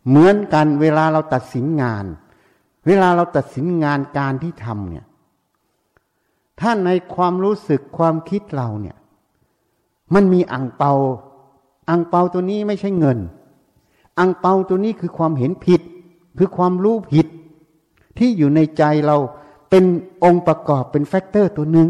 [0.07, 2.05] เหมือนกันเวลาเราตัดสินงาน
[2.87, 5.05] เวลาเราตัดสินงานการที่ทำเนี่ย
[6.59, 8.97] ถ้าในความรู้สึกความคิดเราเนี่ย
[10.13, 10.93] มันมีอังเปา
[11.89, 13.19] อังเปาตัวนี้ไม่ใช่เงิน
[14.19, 15.81] อังเปาตัวนี้คือความเห็นผิด
[16.37, 17.27] คือความรู้ผิด
[18.17, 19.17] ที่อยู่ในใจเรา
[19.69, 19.83] เป็น
[20.23, 21.89] องค์ประกอบเป็น factor ตัวหนึ่ง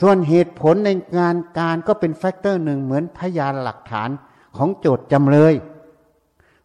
[0.00, 4.08] ส่วนเหตุผลในงานการก็เป็น factor หนึ่งเหมือนพยานหลักฐาน
[4.56, 5.54] ของโจทย์จำเลย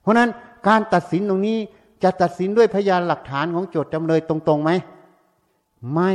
[0.02, 0.30] เพราะนั้น
[0.68, 1.58] การตัดสินตรงนี้
[2.04, 4.72] จะตัดสินด้วยพยานหลักฐานของโจทย์จำเลยตรงๆไหม
[5.94, 6.12] ไม่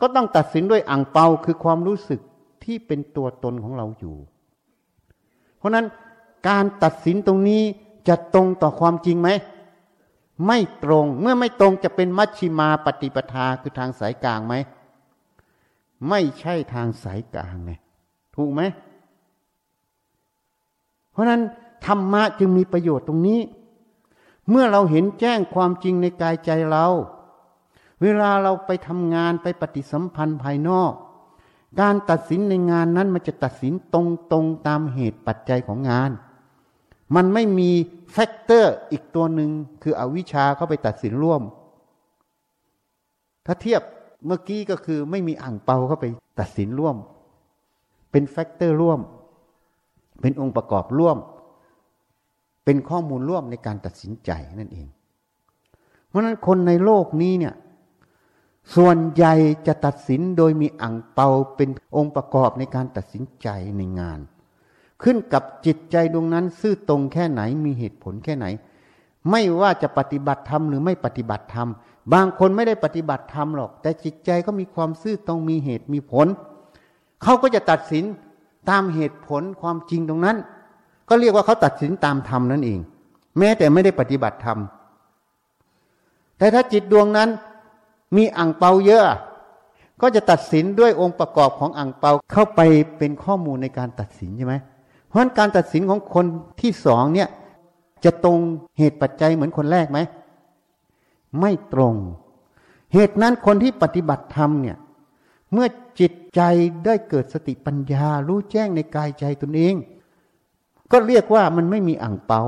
[0.00, 2.20] ก็ต้องตัดสินด้วยอ่างเปาคือความรู้สึก
[2.64, 4.16] ที่เป็นตัวตนของเราอยู่
[5.58, 5.86] เพราะนั้น
[6.48, 7.62] การตัดสินตรงนี้
[8.08, 9.28] จะตรงต่อความจริงไหม
[10.46, 14.54] ไม่ตรงเมื่อไม่ตรงจะเป็นมัชชิมาปฏิปทาคือทางสายกลางไหม
[16.08, 17.72] ไม่ใช่ทางสายกลางไง
[18.36, 18.62] ถูกไหม
[21.12, 21.42] เพราะนั้น
[21.86, 23.40] ธรรมะจึงมีประโยชน์ตรงนี้
[24.50, 26.86] เมื่อเราเห็นแจ้งความจริงในกายใจเรา
[28.02, 30.92] เวลาเราไปทำงานไปปฏิสัมพันธ์ภายนอก
[31.80, 33.96] การตัดสินในงานนั้นมันจะตัดสินต
[34.34, 36.10] รงๆตามเหตุปัจจัยของงาน
[37.14, 37.70] มันไม่มี
[38.12, 39.50] factor อีกตัวหนึ่ง
[39.82, 41.42] คืออวิชชาเข้าไปตัดสินร่วม
[43.46, 43.82] ถ้าเทียบ
[44.26, 46.04] เมื่อกี้ก็คือไม่มีอ่างเปาเข้าไป
[46.40, 46.96] ตัดสินร่วม
[48.10, 49.00] เป็นแฟกเตอร์ร่วม
[50.20, 51.18] เป็นองค์ประกอบร่วม
[52.64, 54.86] เป็นข้อมูลร่วมในการตัดสินใจนั่นเอง
[56.08, 57.54] เพราะนั้นคนในโลกนี้เนี่ย
[58.76, 59.34] ส่วนใหญ่
[59.66, 64.20] จะตัดสินโดยมีอ่างเปาเป็นองค์ประกอบในการตัดสินใจในงาน
[65.02, 68.46] ขึ้นกับจิตใจดวงนั้น ซื่อตรงแค่ไหนมีเหตุผลแค่ไหน
[69.30, 71.68] ไม่ว่าจะปฏิบัติธรรมหรือไม่ปฏิบัติธรรม
[72.12, 76.26] บางคนไม่ได้ปฏิบัติธรรมหรอก แต่จิตใจก็มีความซื่อตรงมีเหตุมีผล
[77.22, 78.04] เขาก็จะตัดสิน
[78.70, 80.36] ตามเหตุผลความจริงตรงนั้น
[81.08, 82.80] ก็เรียกว่าเขาตัดสินตามธรรมนั่นเอง
[83.38, 84.58] แม้แต่ไม่ได้ปฏิบัติธรรม
[86.38, 87.28] แต่ถ้าจิตดวงนั้น
[88.16, 89.04] มีอ่างเปาเยอะ
[90.02, 92.60] ก็จะตัดสินด้วยองค์ประกอบของอ่างเปาเข้าไป
[92.98, 94.54] เป็นข้อมูลในการตัดสินใช่ไหม
[95.08, 96.26] เพราะฉะนั้นการตัดสินของคน
[96.60, 97.28] ที่สองเนี่ย
[98.04, 98.38] จะตรง
[98.78, 99.98] เหตุปัจจัยเหมือนคนแรกไหม
[101.40, 101.94] ไม่ตรง
[102.94, 104.76] เหตุนั้นคนที่ปฏิบัติธรรมเนี่ย
[105.52, 105.66] เมื่อ
[106.00, 106.40] จิตใจ
[106.84, 109.74] ได้เกิดสติปัญญา รู้แจ้งในกายใจตนเอง
[110.92, 112.42] ก็เรียกว่ามันไม่มีอ่างเปา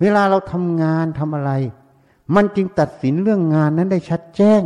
[0.00, 1.52] เวลาเราทำงานทำอะไร
[2.34, 4.62] มันจึงตัดสินเรื่องงานนั้นได้ชัดแจ้ง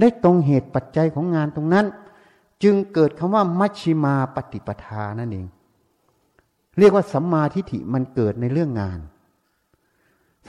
[0.00, 1.86] ได้ตรงเหตุปัจจัยของงานตรงนั้น
[2.62, 5.46] จึงเกิดคำว่ามัชชิมาปฏิปทานั่นเอง
[6.78, 8.98] เรียกว่าสัมมาทิฏฐิมันเกิดในเรื่องงาน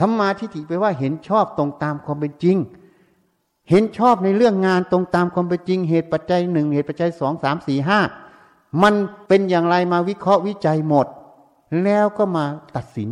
[0.00, 2.56] สัมมาทิฏฐิแปลว่าเห็นชอบตรงตามความเป็นจริง
[3.70, 8.00] เห็นชอบในเรื่องงานตรงตามความเป็นจริง เหตุปัจจัยหนึ่งเหตุปัจจัยสองสามสี่ห้า
[8.82, 8.94] มัน
[9.28, 11.06] เป็นอย่างไรมาวิเคราะห์วิจัยหมด
[11.84, 12.44] แล้วก็มา
[12.76, 13.10] ตัดสิน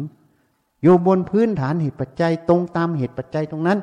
[0.83, 3.79] อยู่บนพื้นฐานเหตุปัจจัยตรงตามเหตุปัจจัยตรงนั้น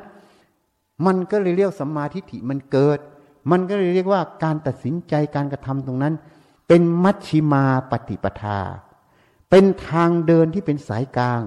[1.06, 2.98] มันก็เลยเรียกสัมมาทิฏฐิมันเกิด
[3.50, 6.14] มันก็เลยเรียกว่าการตัดสินใจการกระทำตรงนั้น
[6.68, 8.58] เป็นมัชชิมาปฏิปทา
[9.56, 11.40] เป็นทางเดินที่เป็นสายกลาง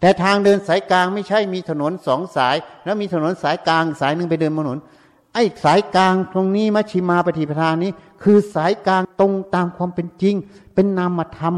[0.00, 4.78] แต่ทางเดินสายกลางไม่ใช่มีถนนสองสาย แล้วมีถนนสายกลางสายหนึ่งไปเดินถนน
[5.34, 7.90] ไอ้สายกลางตรงนี้มัชชิมาปฏิปทานนี้
[8.22, 10.34] คือสายกลางตรงตามความเป็นจริง
[10.74, 11.56] เป็นนามธรรม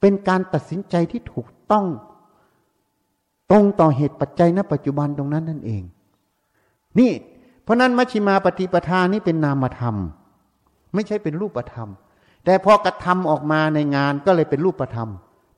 [0.00, 1.86] เป็นการตัดสินใจที่ถูกต้อง
[3.50, 5.82] ตรงต่อเหตุปัจจัยณ ปัจจุบันตรงนั้นนั่นเอง
[6.98, 7.10] นี่
[7.62, 9.96] เพราะนั้นมัชชิมาปฏิปทานนี้เป็นนามธรรม
[10.94, 11.90] ไม่ใช่เป็นรูปธรรม
[12.44, 15.10] แต่พอกระทำออกมาในงานก็เลยเป็นรูปธรรม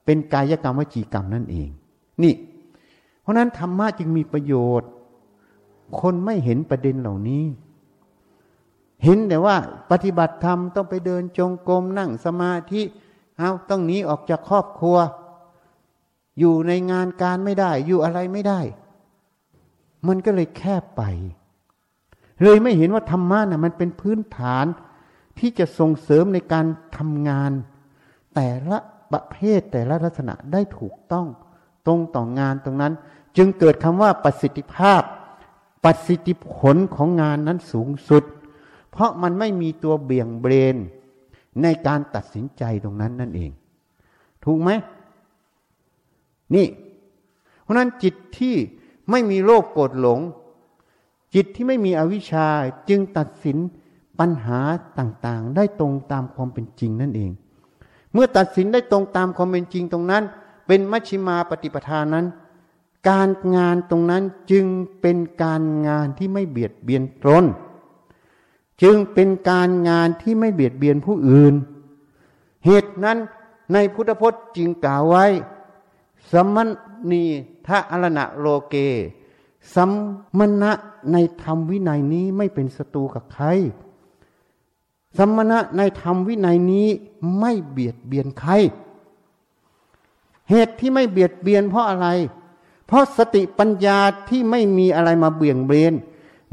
[0.05, 1.69] เป็นกายกรรมวจีกรรมนั่นเอง
[2.23, 2.35] นี่
[3.21, 4.91] เพราะนั้นธรรมะจึงมีประโยชน์
[6.01, 7.45] คนไม่เห็นประเด็นเหล่านี้
[9.05, 9.57] เห็นแต่ว่า
[9.91, 12.83] ปฏิบัติธรรมต้องไปเดินจงกรมนั่งสมาธิ
[13.39, 14.97] เอาต้องหนีออกจากครอบครัว
[16.39, 18.61] อยู่ในงานการไม่ได้ อยู่อะไรไม่ได้
[20.09, 21.03] มันก็เลยแคบไป
[22.43, 24.67] เลยไม่เห็นว่าธรรมะน่ะมันเป็นพื้นฐาน
[25.39, 27.53] ที่จะส่งเสริมในการทำงาน
[28.35, 28.79] แต่ละ
[29.13, 31.27] ประเภทแต่ละลักษณะได้ถูกต้อง
[31.87, 32.93] ตรงต่องานตรงนั้น
[33.37, 35.03] จึงเกิดคำว่าประสิทธิภาพ
[35.85, 38.25] ประสิทธิผลของงานนั้นสูงสุด
[38.91, 40.77] เพราะมันไม่มีตัวเบี่ยงเบน
[41.63, 43.51] ในการตัดสินใจตรงนั้นนั่นเอง
[44.45, 44.71] ถูกไหม
[46.55, 46.67] นี่
[47.63, 48.57] เพราะนั้นจิตที่
[49.11, 50.21] ไม่มีโลภโกรธหลง
[51.35, 52.47] จิตที่ไม่มีอวิชชา
[52.89, 53.57] จึงตัดสิน
[54.19, 54.61] ปัญหา
[54.99, 57.31] ต่างๆ ได้ตรงตามความเป็นจริงนั่นเอง
[58.13, 60.25] เมื่อตัดสินได้ตรงตามความเป็นจริงตรงนั้น
[60.67, 62.27] เป็นมัชชิมาปฏิปทานนั้น
[63.09, 64.67] การงานตรงนั้นจึง
[65.01, 67.45] เป็นการงานที่ไม่เบียดเบียนตน
[68.83, 71.55] จึงเป็นการงานที่ไม่เบียดเบียนผู้อื่น
[72.65, 73.19] เหตุนั้น
[73.73, 75.27] ในพุทธพจน์จึงกล่าวไว้
[76.31, 76.57] สม
[77.11, 77.25] ณี
[77.67, 78.75] ทะอรณะโลเก
[79.75, 79.91] สัม
[80.39, 80.73] มณะ
[81.13, 83.47] ในธรรมวินัยนี้ไม่เป็นศัตรูกับใคร
[85.17, 86.89] สมมณะในธรรมวินัยนี้
[87.39, 88.53] ไม่เบียดเบียนใคร
[90.51, 92.09] เหตุที่ไม่เบียดเบียนเพราะอะไร
[92.87, 93.99] เพราะสติปัญญา
[94.29, 95.95] ที่ไม่มีอะไรมาเบี่ยงเบน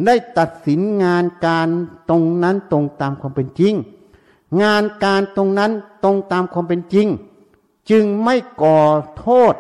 [0.06, 1.68] ได้ตัดสินงานการ
[2.10, 3.74] ตรงนั้นตรงตามความเป็นจริง
[4.62, 5.72] งานการตรงนั้น
[6.04, 7.08] ตรงตามความเป็นจริง
[7.90, 8.80] จึงไม่ก่อ
[9.18, 9.56] โทษ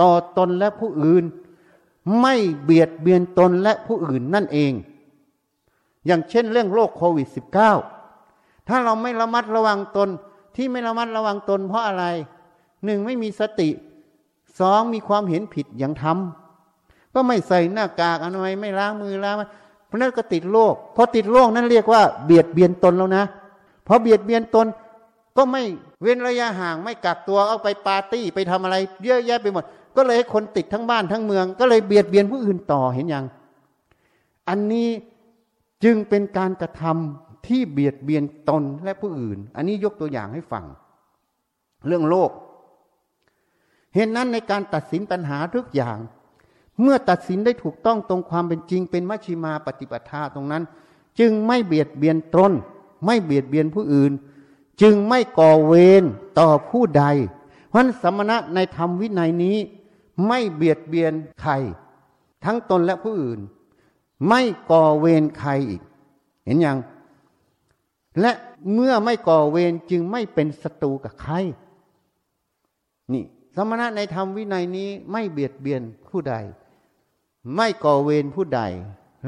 [0.00, 1.24] ต่อตนและผู้อื่น
[2.20, 4.72] ไม่เบียดเบียนตนและผู้อื่นนั่นเอง
[6.06, 8.01] อย่างเช่นเรื่องโรคโควิด -19
[8.68, 10.08] ถ้าเราไม่ระมัดระวังตน
[10.56, 12.04] ที่ไม่ระมัดระวังตนเพราะอะไร
[12.84, 13.68] หนึ่งไม่มีสติ
[14.60, 19.36] สองมีความเห็นผิดอย่างทำก็ไม่ใส่หน้ากากอนามัยไม่ล้างมือล้าง
[19.86, 23.24] เพราะนั้นก็ติดโรคพอติดโรคนั้นเรียกว่าเบียดเบียนตนแล้วนะ
[23.86, 24.66] พอเบียดเบียนตน
[25.36, 25.62] ก็ไม่
[26.02, 29.64] เว้นระยะห่างไม่กักตัวเอาไปปาร์ตี้ไปทำอะไร เยอะแยะไปหมด
[29.96, 33.24] ก็เลยให้คนติดทั้งบ้านทั้งเมือง ก็เลยเบียดเบียนผู้อื่นต่อเห็นยัง
[34.48, 34.88] อันนี้
[35.84, 40.64] จึงเป็นการกระทำ ที่เบียดเบียนตนและผู้อื่น อันนี้ยกตัวอย่างให้ฟัง
[41.86, 42.30] เรื่องโลก
[43.94, 45.98] เห็นนั้นในการตัดสินปัญหาทุกอย่าง
[46.80, 50.62] เมื่อตัดสินได้ถูกต้องตรงความเป็นจริง เป็นมัชชิมาปฏิปทาตรงนั้น
[51.18, 52.52] จึงไม่เบียดเบียนตน
[53.04, 54.12] ไม่เบียดเบียนผู้อื่น
[54.82, 56.02] จึงไม่ก่อเวร
[56.38, 57.04] ต่อผู้ใด
[57.68, 59.56] เพราะสมณะในธรรมวินัยนี้
[60.26, 61.52] ไม่เบียดเบียนใคร
[62.44, 63.40] ทั้งตนและผู้อื่น
[64.28, 65.82] ไม่ก่อเวรใครอีก
[66.44, 66.78] เห็นยัง
[68.20, 68.32] และ
[68.72, 71.34] เมื่อไม่ก่อเวรจึงไม่เป็นศัตรูกับใคร
[73.12, 73.24] นี่
[73.56, 76.34] สมณะในธรรมวินัยนี้ไม่เบียดเบียนผู้ใด
[77.56, 78.60] ไม่ก่อเวรผู้ใด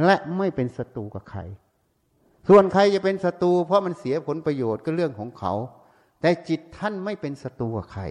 [0.04, 1.40] และไม่เป็นศัตรูกับใคร
[2.48, 5.52] ส่วนใครจะเป็นศัตรูเพราะมันเสียผลประโยชน์ก็เรื่องของเขา
[6.20, 8.04] แต่จิตท่านไม่เป็นศัตรูกับใคร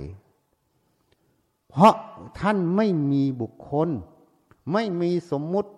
[1.69, 1.93] เพราะ
[2.39, 3.89] ท่านไม่มีบุคคล
[4.73, 5.71] ไม่มีสมมุติ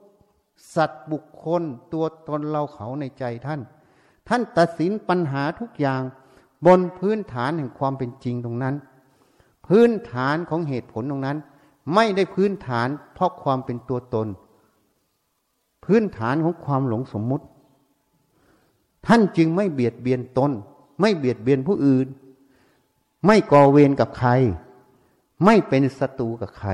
[0.75, 1.61] สัตว์บุคคล
[1.93, 3.61] ตัวตนเราเขาในใจท่าน
[4.27, 6.01] ท่านตัดสินปัญหาทุกอย่าง
[6.65, 8.75] บนพื้นฐานแห่งความเป็นจริงตรงนั้น
[9.67, 11.37] พื้นฐานของเหตุผลตรงนั้น
[11.93, 14.27] ไม่ได้พื้นฐานเพราะความเป็นตัวตน
[15.85, 17.45] พื้นฐานของความหลงสมมุติ
[19.07, 20.51] ท่านจึงไม่เบียดเบียนตน
[20.99, 22.07] ไม่เบียดเบียนผู้อื่น
[23.25, 24.29] ไม่ก่อเวรกับใคร
[25.45, 26.71] ไม่เป็นศัตรูกับใคร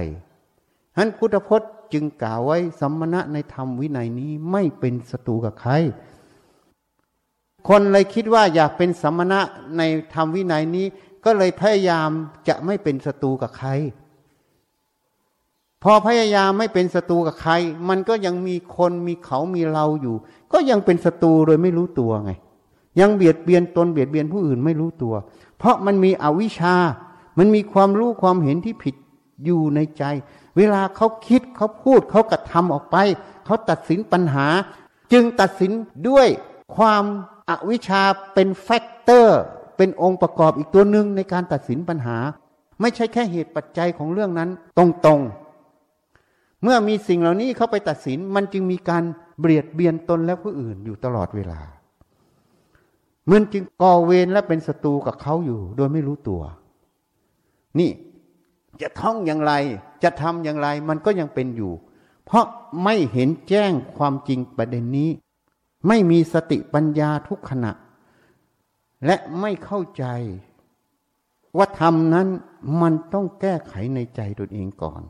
[0.95, 5.73] ท่านพุทธพจน์จึงกล่าวไว้สัมมณะในธรรมวินัยนี้ไม่เป็นศัตรูกับใคร
[7.67, 9.39] คนเลยคิดว่าอยากเป็นสัมมณะ
[9.77, 9.81] ใน
[10.13, 10.85] ธรรมวินัยนี้
[11.25, 12.09] ก็เลยพยายาม
[12.47, 13.69] จะไม่เป็นศัตรูกับใคร
[15.83, 17.53] พอพยายามไม่เป็นศัตรูกับใคร
[17.89, 20.15] มันก็ยังมีคนมีเขามีเราอยู่
[20.53, 22.31] ก็ยังเป็นศัตรูโดยไม่รู้ตัวไง
[22.99, 25.13] ยังเบียดเบียนตนเบียดเบียนผู้อื่นไม่รู้ตัว
[25.57, 26.75] เพราะมันมีอวิชชา
[27.37, 28.95] มันมีความรู้ความเห็นที่ผิด
[29.45, 30.03] อยู่ในใจ
[30.57, 32.97] เวลาเขาคิดเขาพูดเขากระทำออกไป
[33.45, 34.47] เขาตัดสินปัญหา
[35.11, 35.71] จึงตัดสิน
[36.09, 36.27] ด้วย
[36.75, 37.03] ความ
[37.51, 38.01] อวิชชา
[38.33, 39.41] เป็น factor
[39.77, 42.17] เป็นองค์ประกอบอีกตัวหนึ่งในการตัดสินปัญหา
[42.81, 49.03] ไม่ใช่แค่เหตุปัจจัยของเรื่องนั้นตรงๆ เมื่อมีสิ่งเหล่านี้เข้าไปตัดสินมันจึงมีการ
[49.39, 51.59] เบียดเบียนตนและผู้อื่นอยู่ตลอดเวลา
[53.31, 56.41] มันจึงก่อเวรและเป็นศัตรูกับเขาอยู่ โดยไม่รู้ตัว
[57.79, 57.91] นี่
[58.81, 59.53] จะท่องอย่างไร
[60.03, 61.71] จะทำอย่างไร มันก็ยังเป็นอยู่
[62.25, 62.45] เพราะ
[62.83, 65.09] ไม่เห็นแจ้งความจริงประเด็นนี้
[65.87, 67.71] ไม่มีสติปัญญาทุกขณะ
[69.05, 70.05] และไม่เข้าใจ
[71.57, 72.27] ว่าธรรมนั้น
[72.81, 75.01] มันต้องแก้ไขในใจตนเองก่อน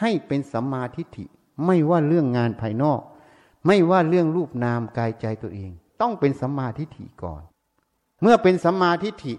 [0.00, 1.24] ให้เป็นสัมมาทิฏฐิ
[1.66, 3.00] ไม่ว่าเรื่องงานภายนอก
[3.66, 5.70] ไม่ว่าเรื่องรูปนามกายใจตัวเอง
[6.00, 7.42] ต้องเป็นสัมมาทิฏฐิก่อน
[8.22, 9.34] เมื่อเป็นสัมมาทิฏฐิ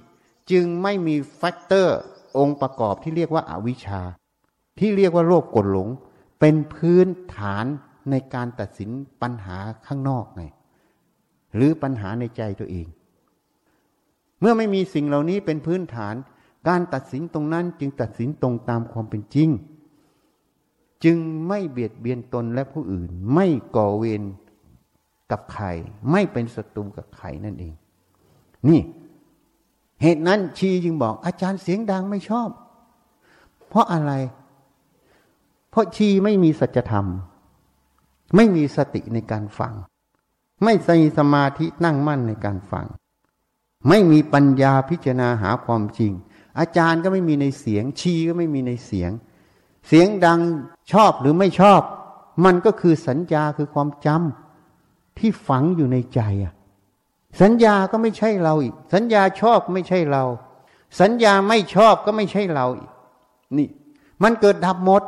[0.52, 2.00] จึงไม่มีแฟกเตอร์
[2.38, 4.02] องค์ประกอบที่เรียกว่าอาวิชชา
[4.80, 5.90] ที่เรียกว่าโลภกดหลง
[6.40, 7.66] เป็นพื้นฐาน
[8.10, 8.90] ในการตัดสิน
[9.22, 10.44] ปัญหาข้างนอกไง
[11.56, 12.88] หรือปัญหาในใจตัวเอง
[14.40, 16.16] เมื่อไม่มีสิ่งเหล่านี้เป็นพื้นฐาน
[16.68, 19.50] การตัดสินตรงนั้นจึงตัดสินตรงตามความเป็นจริง
[21.04, 24.24] จึงไม่เบียดเบียนตนและผู้อื่น ไม่ก่อเวร
[25.32, 25.66] กับใคร
[26.12, 27.74] ไม่เป็นศัตรูกับใครนั่นเอง
[28.68, 28.82] นี่
[30.02, 32.50] เหตุนั้นชีจึงบอก อาจารย์เสียงดังไม่ชอบ
[33.68, 34.12] เพราะอะไร
[35.70, 37.06] เพราะชีไม่มีสัจธรรม
[38.36, 39.74] ไม่มีสติในการฟัง
[40.64, 42.86] ไม่ใส่สมาธินั่งมั่นในการฟัง
[43.90, 46.12] ไม่มีปัญญาพิจารณาหาความจริง
[46.60, 49.12] อาจารย์ก็ไม่มีในเสียง ชีก็ไม่มีในเสียง
[49.88, 50.40] เสียงดัง
[50.92, 51.82] ชอบหรือไม่ชอบ
[52.46, 56.54] มันก็คือสัญญาคือความจำที่ฝังอยู่ในใจอะ
[57.42, 60.24] สัญญาก็ไม่ใช่เราอีก สัญญาชอบไม่ใช่เรา
[61.02, 62.90] สัญญาไม่ชอบก็ไม่ใช่เราอีก
[63.58, 63.68] นี่
[64.24, 65.04] มันเกิดดับหมด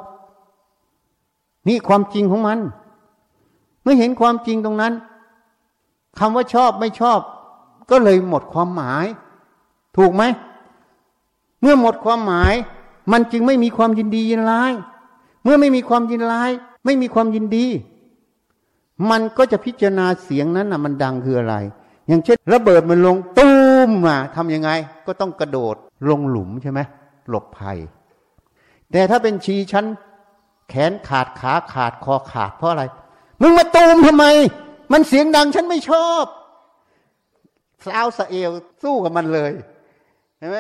[1.68, 2.60] นี่ความจริงของมัน
[3.88, 4.94] เมื่อเห็นความจริงตรงนั้น
[6.20, 7.20] คำว่าชอบไม่ชอบ
[7.90, 9.06] ก็เลยหมดความหมาย
[9.98, 10.24] ถูกไหม
[11.62, 12.54] เมื่อหมดความหมาย
[13.12, 14.72] มันจึงไม่มีความยินดียินร้าย
[15.44, 16.52] เมื่อไม่มีความยินร้าย
[16.86, 17.66] ไม่มีความยินดี
[19.10, 21.56] มันก็จะพิจารณาเสียงนั้นนะมันดังคืออะไร
[22.08, 23.56] อย่างเช่น ระเบิดมันลงตุ้
[23.88, 24.70] มมาทำยังไง
[25.08, 25.76] ก็ต้องกระโดด
[26.10, 26.80] ลงหลุมใช่ไหม
[27.30, 27.78] หลบภัย
[28.92, 29.86] แต่ถ้าเป็นชีชั้น
[30.70, 32.84] แขนขาดขาขาดคอขาดเพราะอะไร
[33.42, 34.26] มึงมาตูมทำไม
[34.92, 36.26] มันเสียงดังฉันไม่ชอบ
[37.86, 38.52] สาวสเอว
[38.84, 39.52] สู้กับมันเลย
[40.38, 40.60] เห็นไหม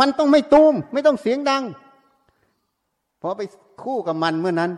[0.00, 1.62] มันต้องไม่ตูม ไม่ต้องเสียงดัง
[3.20, 3.42] พอไป
[3.82, 4.70] คู่กับมันเมื่อนั้น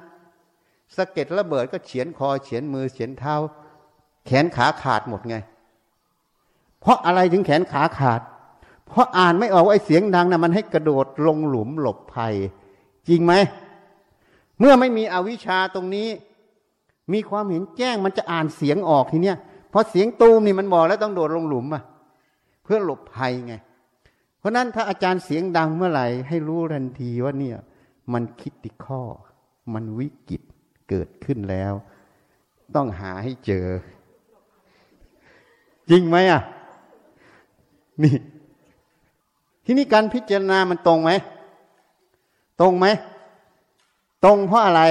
[0.96, 3.34] สะเก็ดระเบิดก็เฉียนคอเฉียนมือเฉียนเท้า
[4.26, 5.36] แขนขาขาดหมดไง
[6.80, 8.20] เพราะอะไรถึงแขนขาขาด
[8.86, 12.34] เพราะอ่านไม่ออกว่าไอ้เสียงดังนะ่ะมันให้กระโดดลงหลุมหลบภัย
[13.08, 13.32] จริงไหม
[14.58, 16.08] เมื่อไม่มีอวิชชาตรงนี้
[17.12, 19.36] มีความเห็นแจ้งมันจะอ่านเสียงออกทีเนี้ย
[19.70, 21.82] เพราะเสียงตูมนี่มันบอกแล้วต้องโดดลงหลุมอะ
[22.64, 23.54] เพื่อหลบภัยไง
[24.38, 27.58] เพราะนั้นถ้าอาจารย์เสียงดังเมื่อไหร่ ให้รู้ทันทีว่าเนี่ย
[28.12, 29.02] มันคิดติข้อ
[29.74, 30.42] มันวิกฤต
[30.88, 31.72] เกิดขึ้นแล้ว
[32.74, 33.66] ต้องหาให้เจอ
[35.90, 36.42] จริงไหมอะ
[38.02, 38.14] นี่
[39.64, 41.10] ที่นี่การพิจารณามันตรงไหม
[42.60, 42.86] ตรงไหม
[44.24, 44.82] ตรงเพราะอะไร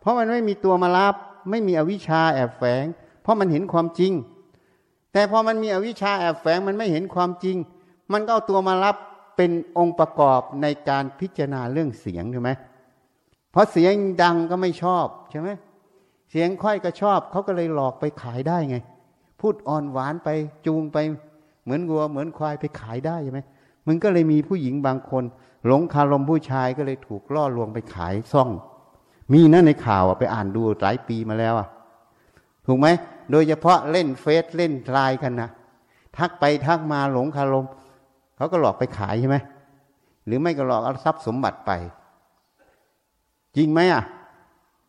[0.00, 1.14] เพราะมันไม่มีตัวมารับ
[1.50, 2.84] ไม่มีอวิชชาแอบแฝง
[3.22, 4.12] เพราะมันเห็นความจริง
[5.12, 7.56] แต่พอมันมีอวิชชาแอบแฝงมันไม่เห็นความจริง
[8.12, 8.96] มันก็เอาตัวมารับ
[9.36, 12.50] เป็นองค์ประกอบในการพิจารณาเรื่องเสียงใช่ไหม
[13.52, 13.92] เพราะเสียง
[14.22, 15.48] ดังก็ไม่ชอบใช่ไหม
[16.30, 18.76] เสียงค่อยก็ชอบเขาก็เลยหลอกไปขายได้ไง
[19.40, 20.28] พูดอ่อนหวานไป
[20.66, 20.98] จูงไป
[21.64, 23.40] เหมือนวัวเหมือนควายไปขายได้ใช่ไหม
[23.86, 25.24] มันก็เลยมีผู้หญิงบางคน
[25.66, 28.50] หลงคารมผู้ชายก็เลยถูกล่อลวงไปขายซ่อง
[29.32, 31.68] มีนะในข่าวไปอ่านดูหลายปีมาแล้วอะ
[32.66, 32.86] ถูกไหม
[33.30, 35.50] โดยเฉพาะเล่นเฟซเล่นไลน์กันนะ
[36.16, 37.66] ทักไปทักมาหลงคารม
[38.36, 39.36] เขาก็หลอกไปขายใช่ไหม
[40.26, 41.70] หรือไม่ก็หลอกเอาทรัพย์สมบัติไป
[43.56, 44.02] จริงไหมอะ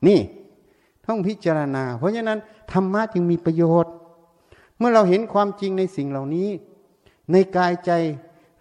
[0.07, 0.19] นี่
[1.05, 2.39] ต้องพิจารณา เพราะฉะนั้น
[2.71, 3.93] ธรรมะจึงมีประโยชน์
[4.77, 6.49] เมื่อเราเห็นความจริงในสิ่งเหล่านี้
[7.31, 7.91] ในกายใจ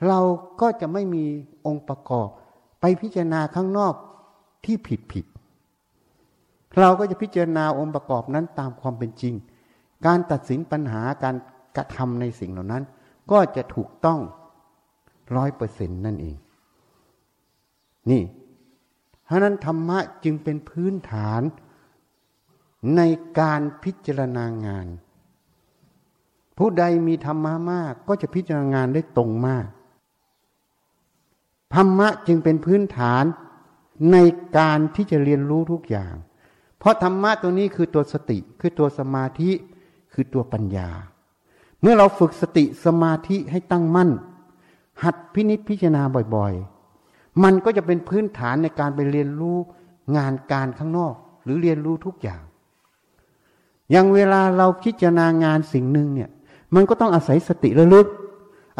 [0.09, 0.20] เรา
[0.61, 1.24] ก็จะไม่มี
[1.66, 2.29] องค์ประกอบ
[2.81, 3.95] ไปพิจารณาข้างนอก
[4.64, 5.24] ที่ผิดผิด
[6.81, 9.35] เราก็จะพิจารณาองค์ประกอบนั้นตามความเป็นจริง
[10.07, 11.37] การตัดสินปัญหาการ
[11.77, 12.83] กระทำในสิ่งเหล่านั้น
[13.31, 14.20] ก็จะถูกต้อง
[15.37, 16.37] ร้อยเปอร์เซ็นต์นั่นเอง
[18.11, 18.22] นี่
[19.24, 21.43] เพราะนั้นธรรมะจึงเป็นพื้นฐาน
[22.97, 23.03] ใน
[23.41, 24.87] การพิจารณางาน
[26.59, 29.66] ผู้ใดมีธรรมะมากก็จะพิจารณางานได้ตรงมาก
[31.74, 33.24] ธรรมะจึงเป็นพื้นฐาน
[34.12, 34.16] ใน
[34.59, 36.14] การที่จะเรียนรู้ทุกอย่าง
[36.79, 39.51] เพราะธรรมะตัวนี้คือตัวสติ คือตัวสมาธิ
[40.12, 40.89] คือตัวปัญญา
[41.81, 44.11] เมื่อเราฝึกสติสมาธิให้ตั้งมั่น
[45.03, 46.03] หัดพินิจพิจารณา
[46.35, 49.57] บ่อยๆ มันก็จะเป็นพื้นฐานในการไปเรียนรู้
[50.16, 51.14] งานการข้างนอก
[51.45, 52.43] หรือเรียนรู้ทุกอย่าง
[53.91, 56.31] อย่างเวลาเราพิจารณางานสิ่งหนึ่งเนี่ย
[56.74, 58.07] มันก็ต้องอาศัยสติระลึก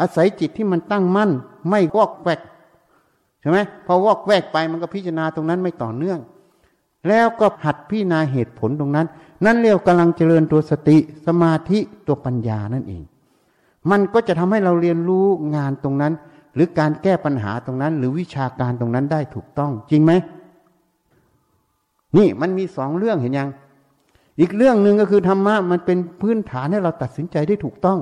[0.01, 1.31] อาศัยจิตที่มันตั้งมั่น
[1.69, 2.41] ไม่วอกแวก
[3.41, 6.19] ใช่ไหมพอวอกแวกไปมันก็พิจารณาตรงนั้นไม่ต่อเนื่อง
[7.07, 9.07] แล้วก็หัดพิจารณาเหตุผลตรงนั้น
[9.45, 13.03] นั่นเรียกกำลังเจริญตัวสติสมาธิตัวปัญญานั่นเอง
[13.91, 16.13] มันก็จะทำให้เราเรียนรู้งานตรงนั้น
[16.53, 20.11] หรือการแก้ปัญหาตรงนั้น หรือวิชาการตรงนั้นได้ถูกต้อง จริงไหม
[22.17, 23.49] นี่มันมีสองเรื่องเห็นยัง
[24.39, 27.99] อีกเรื่องหนึ่งก็คือธรรมะมันเป็นพื้นฐานให้เราตัดสินใจได้ถูกต้อง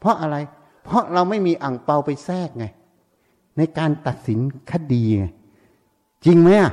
[0.00, 0.36] เพราะอะไร
[0.84, 2.66] เพราะเราไม่มีอ่างเปาไปแทรกไง
[3.58, 4.38] ในการตัดสิน
[4.70, 5.26] คดีไง
[6.24, 6.72] จริงไหมอะ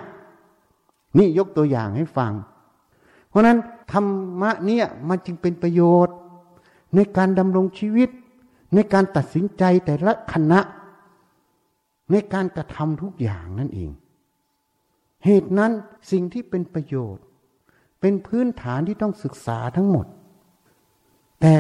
[1.18, 2.34] นี่ยกตัวอย่างให้ฟัง
[3.30, 3.58] เพราะนั้น
[3.92, 4.06] ธรร
[4.42, 6.16] มะเนี่ยมันจึงเป็นประโยชน์
[6.96, 8.10] ในการดำรงชีวิต
[8.76, 10.60] ในการตัดสินใจแต่ละคณะ
[12.12, 13.92] ในการกระทำทุกอย่างนั่นเอง
[15.26, 15.72] เหตุนั้น
[16.12, 17.24] สิ่งที่เป็นประโยชน์
[18.00, 20.06] เป็นพื้นฐานที่ต้องศึกษาทั้งหมด
[21.42, 21.56] แต่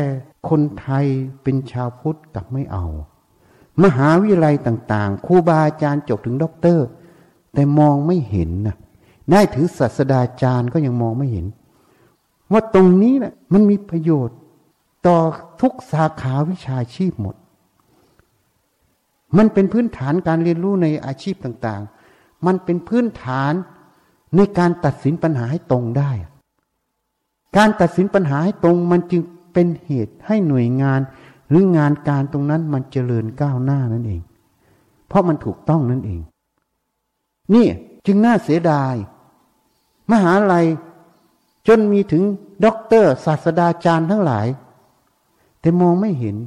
[0.50, 1.06] คนไทย
[1.44, 2.86] เป็นชาวพุทธกลับไม่เอา
[3.84, 6.86] มหาวิทยาลัยต่าง ๆครูบาอาจารย์จบถึงด็อกเตอร์
[7.54, 8.76] แต่มองไม่เห็นนะ
[9.32, 11.46] ได้ถึงศาสตราจารย์ก็ยังมองไม่เห็น
[12.52, 14.38] ว่าตรงนี้นะมันมีประโยชน์
[15.08, 15.18] ต่อ
[15.62, 17.36] ทุกสาขาวิชาชีพหมด
[19.38, 23.54] มันเป็นพื้นฐานการเรียนรู้ในอาชีพต่างๆ มันเป็นพื้นฐาน
[24.36, 26.12] ในการตัดสินปัญหาให้ตรงได้
[27.58, 29.22] การตัดสินปัญหาให้ตรงมันจึง
[29.54, 31.00] เป็นเหตุให้หน่วยงาน
[31.50, 34.22] หรืองานการตรงนั้นมันเจริญก้าวหน้านั่นเอง
[35.08, 36.22] เพราะมันถูกต้องนั่นเอง
[37.54, 37.68] นี่
[38.06, 38.94] จึงน่าเสียดาย
[40.12, 40.66] มหาลัย
[41.68, 42.24] จนมีถึง
[42.66, 44.48] ด็อกเตอร์ศาสตราจารย์ทั้งหลาย
[45.60, 46.38] แต่มองไม่เห็น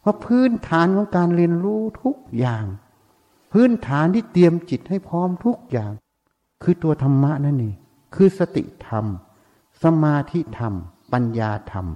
[0.00, 2.64] เพราพื้นฐานของการเรียนรู้ทุกอย่าง
[3.52, 5.92] พื้นฐานที่เตรียมจิตให้พร้อมทุกอย่าง
[6.62, 7.74] คือตัวธรรมะนั่นเอง
[8.14, 9.04] คือสติธรรม
[9.82, 10.74] สมาธิธรรม
[11.12, 11.86] ปัญญาธรรม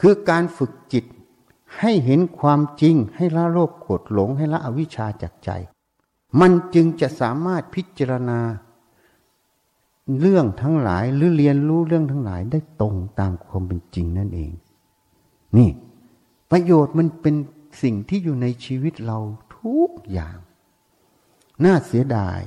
[0.00, 1.04] คือการฝึกจิต
[1.78, 5.50] ให้เห็นความจริงให้ละโลภโกรธหลงให้ละอวิชชาจากใจ
[6.40, 8.40] มันจึงจะสามารถพิจารณา
[10.20, 14.50] เรื่องทั้งหลายหรือเรียนรู้เรื่องทั้งหลายได้ตรงตามความเป็นจริงนั่นเอง
[15.56, 15.70] นี่
[16.50, 17.34] ประโยชน์มันเป็น
[17.82, 19.18] สิ่งที่อยู่ในชีวิตเรา
[19.58, 20.36] ทุกอย่าง
[21.64, 22.40] น่าเสียดาย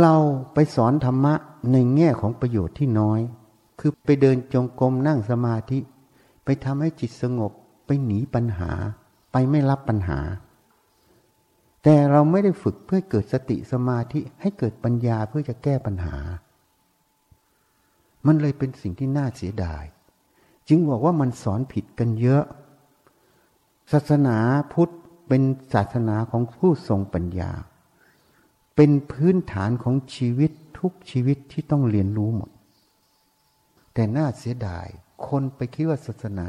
[0.00, 0.14] เรา
[0.54, 1.34] ไปสอนธรรมะ
[1.72, 3.20] ในแง่ของประโยชน์ที่น้อย
[3.78, 5.78] คือไปเดินจงกรมนั่งสมาธิ
[6.44, 7.52] ไปทำให้จิตสงบ
[7.86, 8.70] ไปหนีปัญหา
[9.32, 10.18] ไปไม่รับปัญหา
[11.82, 16.16] แต่เราไม่ได้ฝึกเพื่อเกิดสติสมาธิให้เกิดปัญญาเพื่อจะแก้ปัญหา
[18.26, 19.84] มันเลยเป็นสิ่งที่น่าเสียดาย
[20.68, 22.44] จึงบอกว่ามันสอนผิดกันเยอะ
[23.92, 24.38] ศาสนา
[24.72, 24.92] พุทธ
[25.28, 25.42] เป็น
[25.74, 27.50] ศาสนาของผู้ทรงปัญญา
[28.76, 32.50] เป็นพื้นฐานของชีวิตทุกชีวิตที่ต้องเรียนรู้หมด
[33.94, 34.86] แต่น่าเสียดาย
[35.26, 36.48] คนไปคิดว่าศาสนา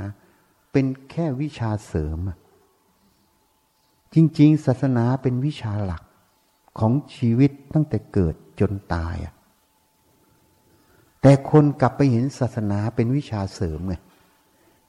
[0.72, 2.20] เป็นแค่วิชาเสริม
[4.14, 6.04] จริง ๆ ศาสนาเป็นวิชาหลัก
[6.80, 9.16] ของชีวิตตั้งแต่เกิดจนตาย
[11.22, 13.96] แต่คนกลับไปเห็นศาสนาเป็นวิชาเสริมไง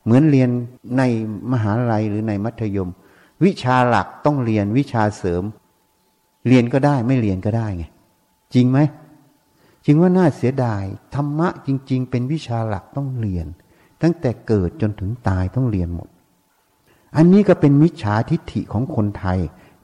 [0.05, 0.51] เหมือนเรียน
[0.99, 1.03] ใน
[1.53, 2.91] มหาลัยหรือในมัธยม
[3.45, 5.43] วิชาหลักต้องเรียนวิชาเสริม
[6.49, 7.85] เรียนก็ได้ไม่เรียนก็ได้ไง
[8.55, 8.79] จริงไหม
[9.85, 13.47] จริงว่าน่าเสียดายธรรมะจริง ๆ เป็นวิชาหลักต้องเรียน
[14.03, 16.09] ตั้งแต่เกิดจนถึงตายต้องเรียนหมด
[17.17, 19.39] อันนี้ก็เป็นมิจฉาทิฏฐิของคนไทย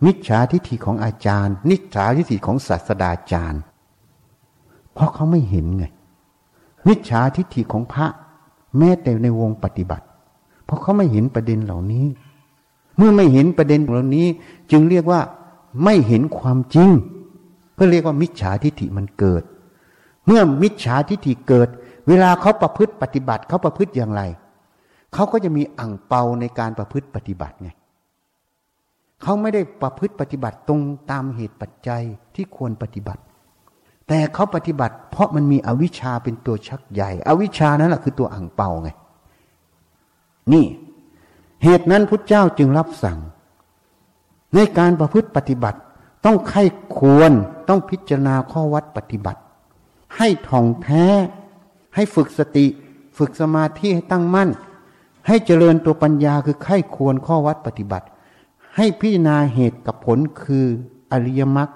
[0.05, 3.63] มิจฉาทิฏฐิของอาจารย์ มิจฉาทิฏฐิของศาสดาจารย์
[4.93, 5.85] เพราะเขาไม่เห็นไง
[6.87, 8.07] มิจฉาทิฏฐิของพระ
[8.79, 10.07] แม้แต่ในวงปฏิบัติ
[10.65, 12.07] เพราะเขาไม่เห็นประเด็นเหล่านี้
[12.97, 14.27] เมื่อไม่เห็นประเด็นเหล่านี้
[14.71, 15.21] จึงเรียกว่า
[15.85, 16.89] ไม่เห็นความจริง
[17.75, 19.43] เพื่อเรียกว่ามิจฉาทิฏฐิมันเกิด
[20.27, 21.69] เมื่อมิจฉาทิฏฐิเกิด
[22.09, 24.23] เวลาเขาประพฤติปฏิบัติเขาประพฤติอย่างไร
[25.15, 27.71] เขาก็จะมีอ่างเปาในการประพฤติปฏิบัติไง
[29.23, 30.81] เขาไม่ได้ประพฤติปฏิบัติตรง
[31.11, 32.03] ตามเหตุปัจจัย
[32.35, 33.23] ที่ควรปฏิบัติ
[34.09, 38.91] แต่เขาปฏิบัติ เพราะมันมีอวิชชาเป็นตัวชักใหญ่ อวิชชานั่นแหละคือตัวอ่างเปาไง
[40.53, 40.67] นี่
[41.65, 43.19] เหตุนั้นพุทธเจ้าจึงรับสั่ง
[44.55, 45.79] ในการประพฤติปฏิบัติ
[46.25, 46.63] ต้องไข้
[46.97, 47.33] ควร
[47.69, 49.41] ต้องพิจารณาข้อวัดปฏิบัติ
[50.17, 51.07] ให้ท่องแท้
[51.95, 52.67] ให้ฝึกสติ
[53.19, 54.49] ฝึกสมาธิให้ตั้งมั่น
[55.27, 58.07] ให้เจริญตัวปัญญาคือไข้ควรข้อวัดปฏิบัติ
[58.77, 60.67] ให้พิจารณาเหตุกับผลคือ
[61.13, 61.71] อริยมรรค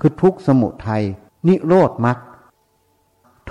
[0.00, 1.02] คือทุกสมุทัย
[1.48, 2.18] นิโรธมรรค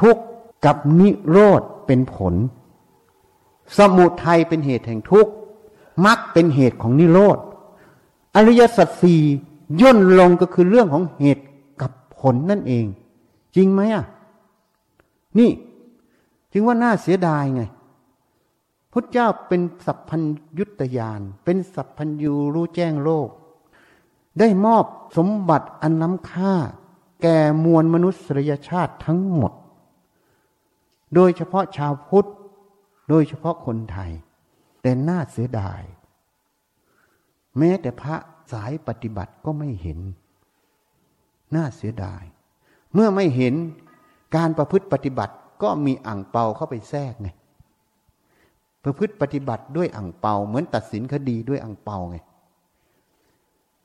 [0.01, 0.17] ทุก
[0.65, 2.33] กับนิโรธเป็นผล
[3.77, 5.27] สมุทัยเป็นเหตุแห่งทุก
[6.05, 7.37] มรรคเป็นเหตุของนิโรธ
[8.35, 9.21] อริยสัจสี่
[9.81, 11.43] ย่นลงก็คือเรื่องของเหตุ
[11.81, 12.85] กับผลนั่นเอง
[13.55, 14.05] จริงไหมอะ
[15.39, 15.51] นี่
[16.51, 17.63] จึงว่าน่าเสียดายไง
[18.97, 20.21] พุทธเจ้าเป็นสัพพัญ
[20.59, 23.29] ยุตยาน เป็นสัพพัญญูรู้แจ้งโลก
[24.39, 24.85] ได้มอบ
[25.17, 26.53] สมบัติอันล้ำค่า
[27.21, 28.15] แก่มวลมนุษ
[28.49, 29.53] ยชาติทั้งหมด
[31.15, 32.29] โดยเฉพาะชาวพุทธ
[33.09, 34.11] โดยเฉพาะคนไทย
[34.81, 35.81] แต่น่าเสียดาย
[37.57, 38.15] แม้แต่พระ
[38.51, 39.99] สายปฏิบัติก็ไม่เห็น
[41.55, 42.23] น่าเสียดาย
[42.93, 43.53] เมื่อไม่เห็น
[44.35, 45.33] การประพฤติปฏิบัติ
[45.63, 47.29] ก็มีอ่างเปาเข้าไปแทรกไง
[48.87, 52.17] ประพฤติปฏิบัติด้วยอ่างเปา เหมือนตัดสินคดีด้วยอ่างเปาไง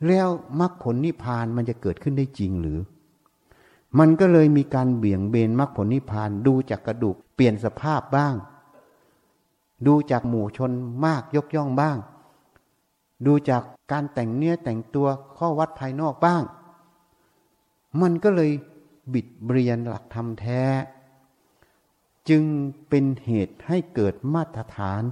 [0.06, 0.28] แล้ว
[0.60, 2.78] มรรคผลนิพพานมันจะเกิดขึ้นได้จริงหรือ
[3.98, 8.34] มันก็เลยมีการเบี่ยงเบนมรรคผลนิพพานดูจากกระดูกเปลี่ยนสภาพบ้าง
[9.86, 10.72] ดูจากหมู่ชน
[11.04, 11.96] มากยกย่องบ้าง
[13.26, 16.42] ดูจากการแต่งเนื้อแต่งตัวข้อวัดภายนอกบ้าง
[18.00, 18.50] มันก็เลย
[19.12, 20.62] บิดเบียนหลักธรรมแท้
[22.28, 22.44] จึง
[22.88, 25.02] เป็นเหตุให้เกิดมาตรฐาน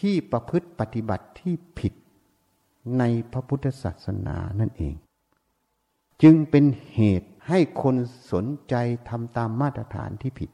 [0.00, 1.94] ที่ประพฤติปฏิบัติที่ผิด
[2.98, 4.94] ในพระพุทธศาสนานั่นเอง
[6.22, 6.64] จึงเป็น
[6.94, 7.96] เหตุให้คน
[8.32, 8.74] สนใจ
[9.08, 10.50] ทำตามมาตรฐานที่ผิด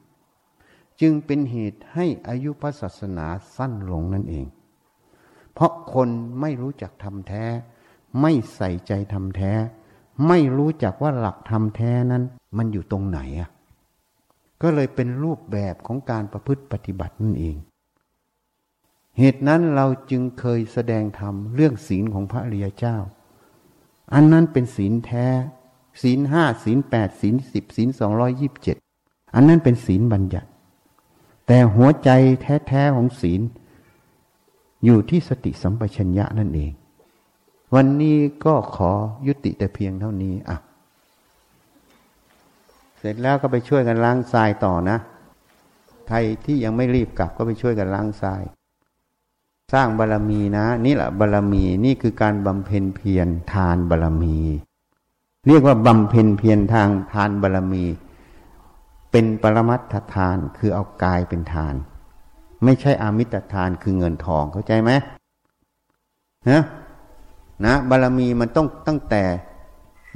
[1.01, 4.45] จึงเป็นเหตุให้อายุพระศาสนาสั้นลงนั่นเอง
[5.53, 6.09] เพราะคน
[6.41, 7.43] ไม่รู้จักทำแท้
[8.21, 9.51] ไม่ใส่ใจทำแท้
[10.27, 12.23] ไม่รู้จักว่าหลักทำแท้นั้น
[12.57, 13.49] มันอยู่ตรงไหนอะ
[14.61, 17.57] ก็เลยเป็นรูปแบบของการประพฤติปฏิบัตินั่นเอง
[19.17, 22.97] เหตุนั้นเราจึงเคยแสดงธรรมเรื่องศีลของพระอริยเจ้า
[24.13, 25.27] อันนั้นเป็นศีลแท้
[26.01, 28.77] ศีลห้าศีลแปดศีลสิบศีลสองร้อยยิบเจ็ด
[29.35, 30.49] อันนั้นเป็นศีลบัญญัติ
[31.47, 32.09] แต่หัวใจ
[32.41, 33.41] แท้ๆของศีล
[34.83, 36.71] อยู่ที่สติสัมปชัญญะนั่นเอง
[37.75, 38.91] วันนี้ก็ขอ
[39.27, 40.57] ยุติแต่เพียงเท่านี้อะ
[42.99, 44.97] เสร็จแล้วก็ไปช่วยกันล้างทรายต่อนะ
[46.07, 48.43] ใครที่ยังไม่รีบกลับก็ไปช่วยกันล้างทราย
[49.73, 54.39] สร้างบารรมีนะ นี่แหละบารรมีนี่คือการบำเพ็ญเพียรทานบารรมี
[55.47, 57.85] เรียกว่าบำเพ็ญเพียรทางทานบารรมี
[59.11, 61.75] เป็นปรมัตถทานคือเอากายเป็นทาน
[62.63, 64.91] ไม่ใช่อามิตรทานคือเงินทองเข้าใจไหม
[66.49, 66.63] นะ
[67.65, 69.23] นะบารมีมันต้องตั้งแต่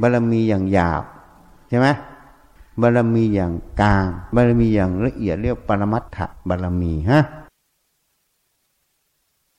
[0.01, 1.03] บารมีอย่างหยาบ
[1.69, 1.87] ใช่ไหม
[2.81, 6.19] บารมีอย่างกลาง บารมีอย่างละเอียดเรียกปรมัตถ
[6.49, 7.21] บารมีฮะ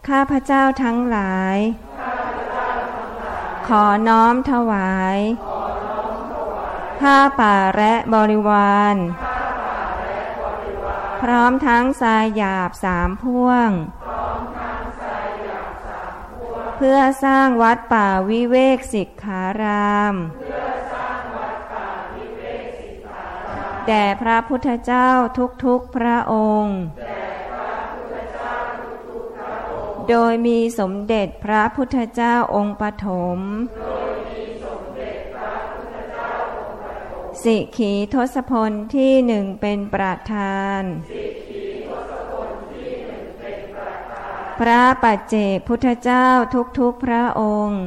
[0.08, 1.56] ข้าพระเจ้าทั้งหลาย
[3.68, 5.18] ขอน้อมถวาย
[7.00, 8.96] ผ้าป่าและบริวาร
[11.22, 13.70] พร้อมทั้งสายหยาบสามพ่วง
[16.76, 20.14] เพื่อสร้างวัดป่าวิเวกสิกขาราม
[23.88, 25.08] แด่พระพุทธเจ้า
[25.64, 26.78] ทุกๆพระองค์
[30.10, 33.38] โดยมีสมเด็จพระพุทธเจ้าองค์ปฐม
[37.42, 40.82] สิขีทศพลที่หนึ่งเป็นประธาน
[44.60, 46.26] พระปัจเจกพุทธเจ้า
[46.78, 47.82] ทุกๆพระองค์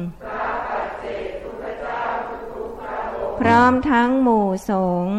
[3.40, 4.72] พร้อมทั้งหมู่ส
[5.04, 5.18] งฆ์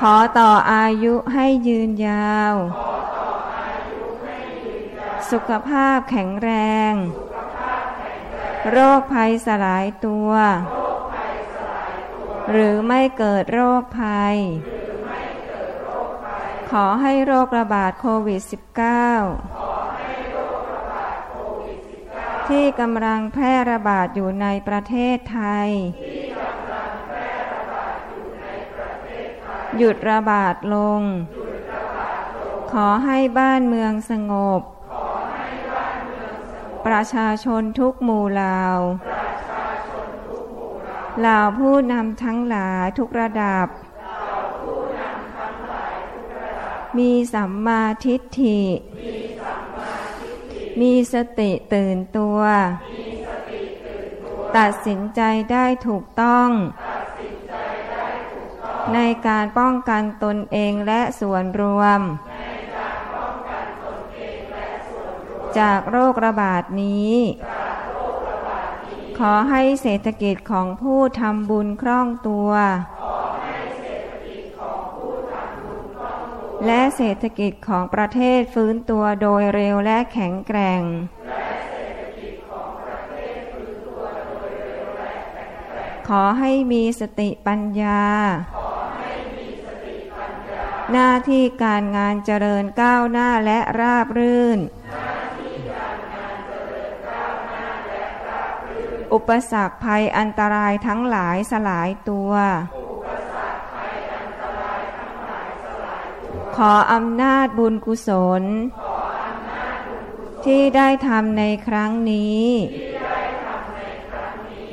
[0.00, 2.54] ขอต่ออายุให้ยืนยาว
[5.30, 6.50] สุขภาพแข็งแร
[6.90, 6.92] ง
[8.70, 10.30] โรคภัยสลายตัว
[12.50, 14.36] หรือไม่เกิดโรคภัย
[16.70, 18.52] ขอให้โรคระบาดโควิด -19
[22.48, 25.70] ที่กำลังแพร่ระบาดอยู่ในประเทศไทย
[29.78, 31.02] หยุดระบาดลง
[32.72, 34.60] ขอให้บ้านเมืองสงบ
[36.86, 38.62] ประชาชนทุกหมู่เหล่า
[41.20, 43.66] เหล่าผู้นำทั้งหลายทุกระดับ
[46.98, 48.62] มีสัมมาทิฏฐิ
[50.80, 52.38] มีสติตื่นตัว
[54.56, 55.20] ตัดสินใจ
[55.52, 56.48] ได้ถูกต้อง
[58.94, 62.00] ในการป้องกันตนเองและส่วนรวม
[65.58, 67.14] จากโรคระบาดนี้
[69.18, 72.50] ขอให้เศรษฐกิจของผู้ทำบุญคล่องตัว
[76.66, 80.82] และเศรษฐกิจของประเทศฟื้นตัวโดยเร็วและแข็งแกร่ง
[86.08, 88.02] ขอให้มีสติปัญญา
[90.94, 94.58] หน้าที่การงานเจริญก้าวหน้าและราบรื่น
[99.14, 102.32] อุปสรรคภัยอันตรายทั้งหลายสลายตัว
[106.56, 108.42] ขออำนาจบุญกุศล
[110.44, 112.44] ที่ได้ทำในครั้งนี้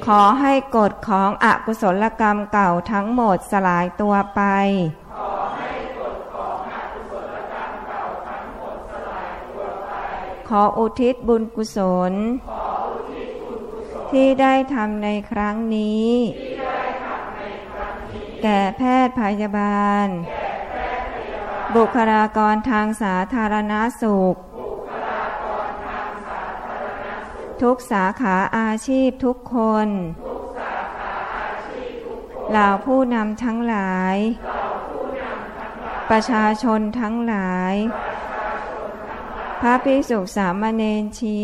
[0.05, 4.41] ขอให้กฎของอกุศลกรรมเก่าทั้งหมดสลายตัวไป
[10.59, 11.77] ออุทิศบุญกุศ
[12.11, 12.13] ล
[14.11, 16.11] ที่ได้ทำในครั้งนี้
[18.43, 20.07] แก่แพทย์พยาบาล
[21.75, 24.35] บุคลากรทางสาธารณสุข
[27.61, 29.87] ทุกสาขาอาชีพทุกคน
[32.51, 34.17] เหล่าผู้นำทั้งหลาย
[36.09, 37.73] ประชาชนทั้งหลาย
[39.61, 41.41] พระภิกษุสามเณรชี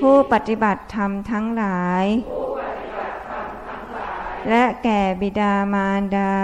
[0.00, 2.04] ผู้ปฏิบัติธรรมทั้งหลาย
[4.48, 6.36] และแก่บิดามารดา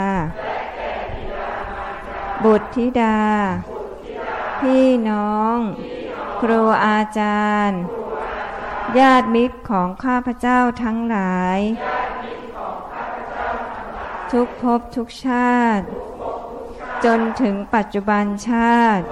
[2.45, 3.21] บุตรธิดา
[4.61, 5.57] พี่น้อง
[6.41, 7.81] ครูอาจารย์
[8.99, 11.59] ญาติมิตรของข้าพเจ้าทั้งหลาย
[14.33, 15.87] ทุกภพทุกชาติ
[17.05, 19.05] จนถึงปัจจุบันชาติ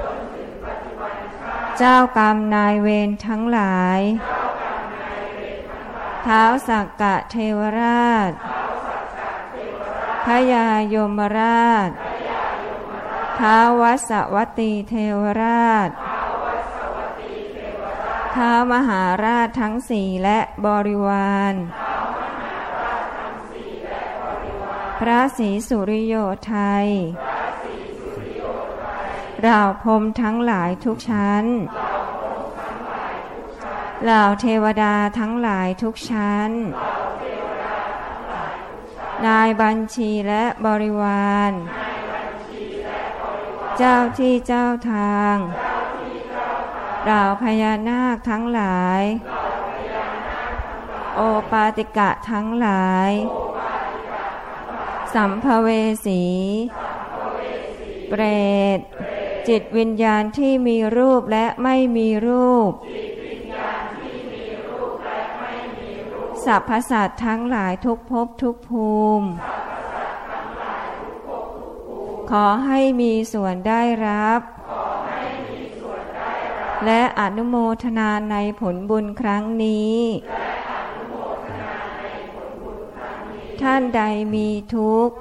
[1.78, 4.00] เจ้ากรรมนายเวรทั้งหลาย
[6.22, 8.30] เท้าสักกะเทวราช
[10.26, 11.90] พยายมราช
[13.38, 15.88] ท้าววัสวัตตีเทวราช
[18.34, 21.54] ท้าวมหาราชทั้งสี่และบริวาร
[24.98, 26.14] พระศรีสุริโย
[26.46, 26.88] ไทย
[29.44, 31.44] เราพรมทั้งหลายทุกชั้น
[34.04, 36.50] เหล่าเทวดาทั้งหลายทุกชั้น
[39.26, 41.52] นายบัญชีและบริวาร
[43.78, 45.36] เจ้าที่เจ้าทาง
[47.04, 49.02] เหล่าพญานาคทั้งหลาย
[51.14, 51.20] โอ
[51.50, 53.10] ปาติกะทั้งหลาย
[55.14, 55.68] สัมภเว
[56.06, 56.22] สี
[58.08, 58.22] เปร
[58.78, 58.80] ต
[59.48, 62.72] จิตวิญญาณที่มีรูปและไม่มีรูป
[66.44, 69.28] สัพพสัตว์ทั้งหลายทุกภพทุกภูมิ
[72.30, 74.40] ขอให้มีส่วนได้รับ
[76.86, 79.98] และอนุโมทนาในผลบุญครั้งนี้
[83.62, 84.02] ท่านใด
[84.34, 85.16] มีทุกข์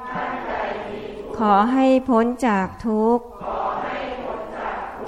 [1.38, 3.26] ขอให้พ้นจากทุกข์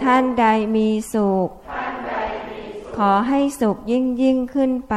[0.04, 0.46] ท่านใด
[0.76, 1.50] มีสุข
[2.98, 4.96] ขอให้สุขยิ่งยิ่งขึ้นไป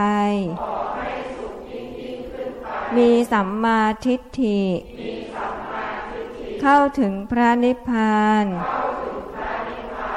[2.97, 4.63] มีสัมมาทิฏฐิ
[6.61, 8.45] เข้าถึงพระนิพพาน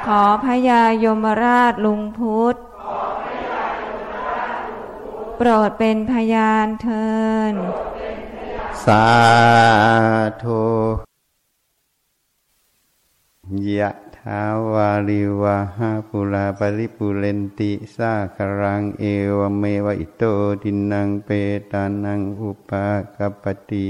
[0.06, 2.56] ขอพญายมราชลุงพุทธ
[5.36, 7.08] โปรดเป็นพยานเทิ
[7.52, 7.54] น
[8.84, 9.06] สา
[10.42, 10.66] ธุ
[13.78, 19.04] ยะาวาริวะหาปุราปริปุเรนติสาครังเอ
[19.38, 20.22] วเมวะอิโต
[20.62, 21.28] ดินังเป
[21.70, 23.88] ตานังอุปากปปติ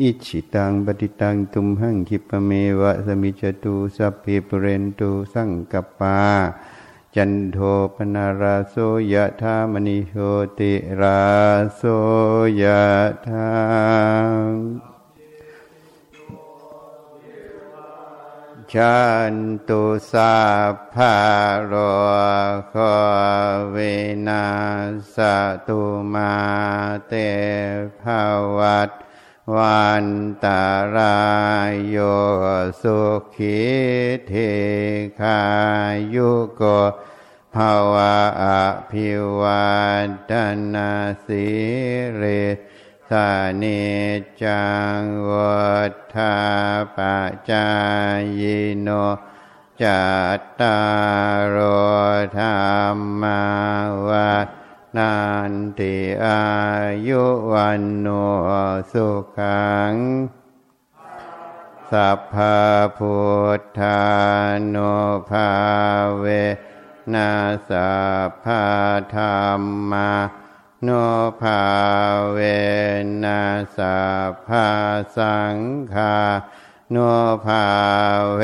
[0.00, 2.50] อิชิตังปฏิตังตุมหังคิปเม
[2.80, 6.18] วะสมิจตุสัพเพปุเรนตุสังกปา
[7.14, 7.58] จันโท
[7.94, 8.74] ปนาราโส
[9.12, 10.14] ยะธามณิโช
[10.58, 11.20] ติรา
[11.76, 11.82] โส
[12.62, 12.82] ยะ
[13.26, 13.48] ธา
[18.74, 18.98] ชั
[19.32, 19.34] น
[19.68, 20.36] ตุสา
[20.94, 21.16] ภา
[21.66, 21.74] โร
[22.70, 22.76] โค
[23.70, 23.76] เว
[24.26, 24.46] นั
[25.14, 25.16] ส
[25.66, 26.36] ตุมา
[27.06, 27.12] เต
[28.00, 28.02] ภ
[28.56, 28.90] วัต
[29.54, 30.06] วัน
[30.44, 30.64] ตา
[30.96, 31.18] รา
[31.70, 31.96] ยโย
[32.82, 33.00] สุ
[33.36, 33.60] ขิ
[34.26, 34.32] เท
[35.20, 35.40] คา
[36.14, 36.62] ยุโก
[37.54, 38.44] ภาวะอ
[38.90, 39.10] ภิ
[39.40, 39.68] วั
[40.04, 40.32] นต
[40.74, 40.92] นา
[41.26, 41.46] สิ
[42.16, 42.22] เร
[43.10, 43.30] สา
[43.62, 43.82] นิ
[44.42, 44.66] จั
[44.98, 46.36] งวัฏฐา
[46.96, 46.98] ป
[47.50, 47.68] จา
[48.40, 48.42] ย
[48.80, 48.88] โน
[49.82, 50.02] จั
[50.38, 50.78] ตตา
[51.38, 51.58] รโอ
[52.38, 52.46] ธร
[52.94, 53.42] รมา
[54.08, 54.48] วัฏ
[54.96, 55.14] นั
[55.50, 56.42] นติอา
[57.08, 58.08] ยุวันโน
[58.92, 59.94] สุขัง
[61.90, 62.62] สัพพะ
[62.98, 63.18] พุ
[63.58, 64.02] ทธา
[64.74, 64.94] นุ
[65.30, 65.50] ภา
[66.18, 66.24] เว
[67.14, 67.92] นัสสั
[68.28, 68.64] พพะ
[69.14, 69.22] ธร
[69.60, 70.10] รมา
[70.84, 70.90] โน
[71.40, 71.62] ภา
[72.32, 72.38] เว
[73.24, 73.98] นัสสั
[74.30, 74.70] พพะ
[75.16, 75.56] สัง
[75.92, 76.16] ฆา
[76.90, 76.96] โน
[77.44, 77.66] ภา
[78.34, 78.40] เว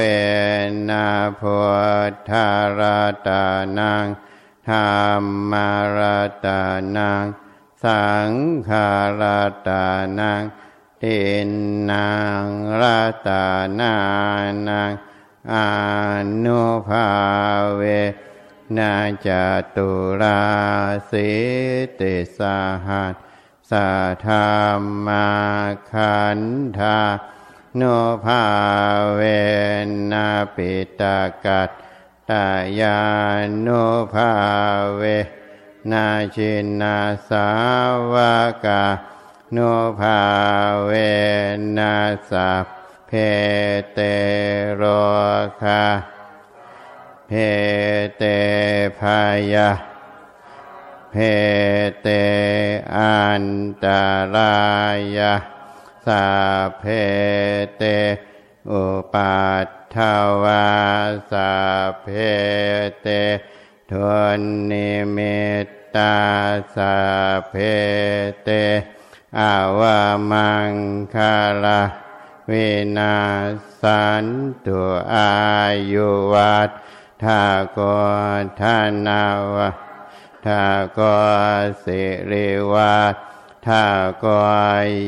[0.89, 1.09] นะ
[1.41, 1.61] พุ
[2.11, 2.81] ทธาร
[3.27, 3.45] ตา
[3.79, 4.07] นัง
[4.69, 4.75] ธร
[5.21, 5.99] รมาร
[6.45, 6.63] ตา
[6.97, 7.25] นัง
[7.85, 8.33] สัง
[8.69, 9.23] ขาร
[9.69, 9.87] ตา
[10.19, 10.43] นัง
[11.03, 11.51] ติน
[11.91, 12.13] นา
[12.43, 12.47] ง
[12.81, 13.47] รัตา
[13.81, 13.95] นา
[14.69, 14.93] นัง
[15.53, 15.55] อ
[16.45, 17.09] นุภา
[17.77, 17.83] เว
[18.79, 18.95] นา
[19.27, 19.29] จ
[19.77, 19.91] ตุ
[20.21, 20.43] รา
[21.11, 21.31] สิ
[22.01, 23.15] ติสาหัส
[23.71, 23.89] สา
[24.27, 24.35] ธร
[24.79, 25.29] รมา
[25.93, 26.41] ขัน
[26.79, 27.01] ธา
[27.77, 27.83] โน
[28.25, 28.45] ภา
[29.15, 29.21] เว
[30.13, 31.71] นาปิตากัต
[32.31, 32.47] ตา
[32.81, 33.01] ยา
[33.67, 33.85] นุ
[34.15, 34.33] ภา
[34.97, 35.03] เว
[35.91, 36.99] นาชินา
[37.29, 37.49] สา
[38.13, 38.15] ว
[38.65, 38.85] กา
[39.57, 40.21] นุภา
[40.85, 40.91] เว
[41.77, 41.95] นา
[42.31, 42.65] สัพ
[43.07, 43.13] เพ
[43.93, 43.99] เต
[44.75, 44.83] โร
[45.63, 45.83] คา
[47.29, 47.33] เพ
[48.19, 48.23] เต
[48.99, 49.21] พา
[49.53, 49.71] ยา
[51.11, 51.17] เพ
[52.03, 52.09] เต
[52.97, 53.45] อัน
[53.85, 53.87] ต
[54.35, 54.57] รา
[55.17, 55.35] ยา
[56.07, 56.27] สา
[56.79, 56.85] เพ
[57.77, 57.83] เต
[58.71, 59.97] อุปัฏฐ
[60.43, 60.69] วา
[61.31, 61.53] สา
[62.03, 62.07] เพ
[63.03, 63.09] เต
[63.93, 63.95] ท
[64.39, 66.17] นนิมิตตา
[66.75, 66.97] สา
[67.49, 67.55] เพ
[68.43, 68.49] เต
[69.39, 70.01] อาวา
[70.31, 70.73] มัง
[71.15, 71.81] คาลา
[72.51, 73.17] วินา
[73.81, 74.27] สัน
[74.67, 74.81] ตุ
[75.15, 75.33] อา
[75.93, 76.71] ยุวัต
[77.25, 77.47] ถา
[77.79, 77.81] ก
[78.61, 79.69] ทานาวะ
[80.47, 80.65] ทา
[80.99, 81.01] ก
[81.85, 83.15] สิริวัต
[83.67, 83.87] ถา
[84.25, 84.27] ก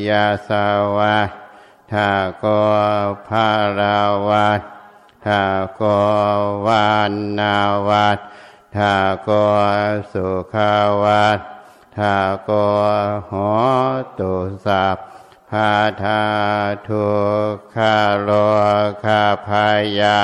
[0.08, 1.18] ยาสาวะ
[1.92, 2.10] ทา
[2.42, 2.44] ก
[3.28, 3.48] ภา
[3.78, 4.62] ราวัต
[5.26, 5.42] ทา
[5.80, 5.82] ก
[6.66, 7.56] วานนา
[7.88, 8.18] วัต
[8.76, 8.94] ทา
[9.28, 9.30] ก
[10.12, 11.40] สุขาวัต
[11.98, 12.16] ทา
[12.48, 12.50] ก
[13.26, 13.32] โห
[14.18, 14.34] ตุ
[14.66, 14.96] สัพ
[15.50, 16.22] พาทา
[16.88, 17.08] ทุ
[17.52, 18.30] กขาโล
[19.04, 19.66] คาพา
[20.00, 20.18] ยา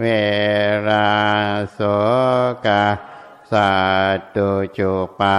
[0.00, 0.06] เว
[0.88, 1.12] รา
[1.72, 1.80] โส
[2.66, 2.84] กา
[3.50, 3.70] สั
[4.34, 5.38] ตุจุปา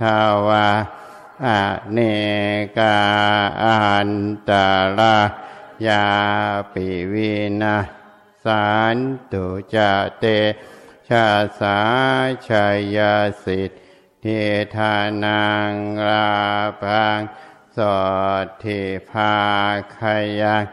[0.00, 0.68] ทาวา
[1.46, 1.48] อ
[1.92, 1.98] เน
[2.78, 2.98] กา
[3.64, 4.10] อัน
[4.48, 4.50] ต
[4.98, 5.18] รา
[5.86, 6.06] ยา
[6.72, 7.32] ปิวิ
[7.62, 7.76] นา
[8.44, 8.96] สาร
[9.32, 9.76] ตุจ
[10.18, 10.24] เต
[11.08, 11.26] ชา
[11.60, 11.78] สา
[12.48, 12.66] ชา
[12.96, 12.98] ย
[13.44, 13.70] สิท
[14.24, 14.40] ธิ
[14.76, 14.94] ทา
[15.24, 15.72] นัง
[16.06, 16.30] รา
[16.82, 17.20] พัง
[17.76, 17.78] ส
[18.44, 18.80] ดทิ
[19.10, 19.36] ภา
[19.96, 19.98] ค
[20.40, 20.64] ยัง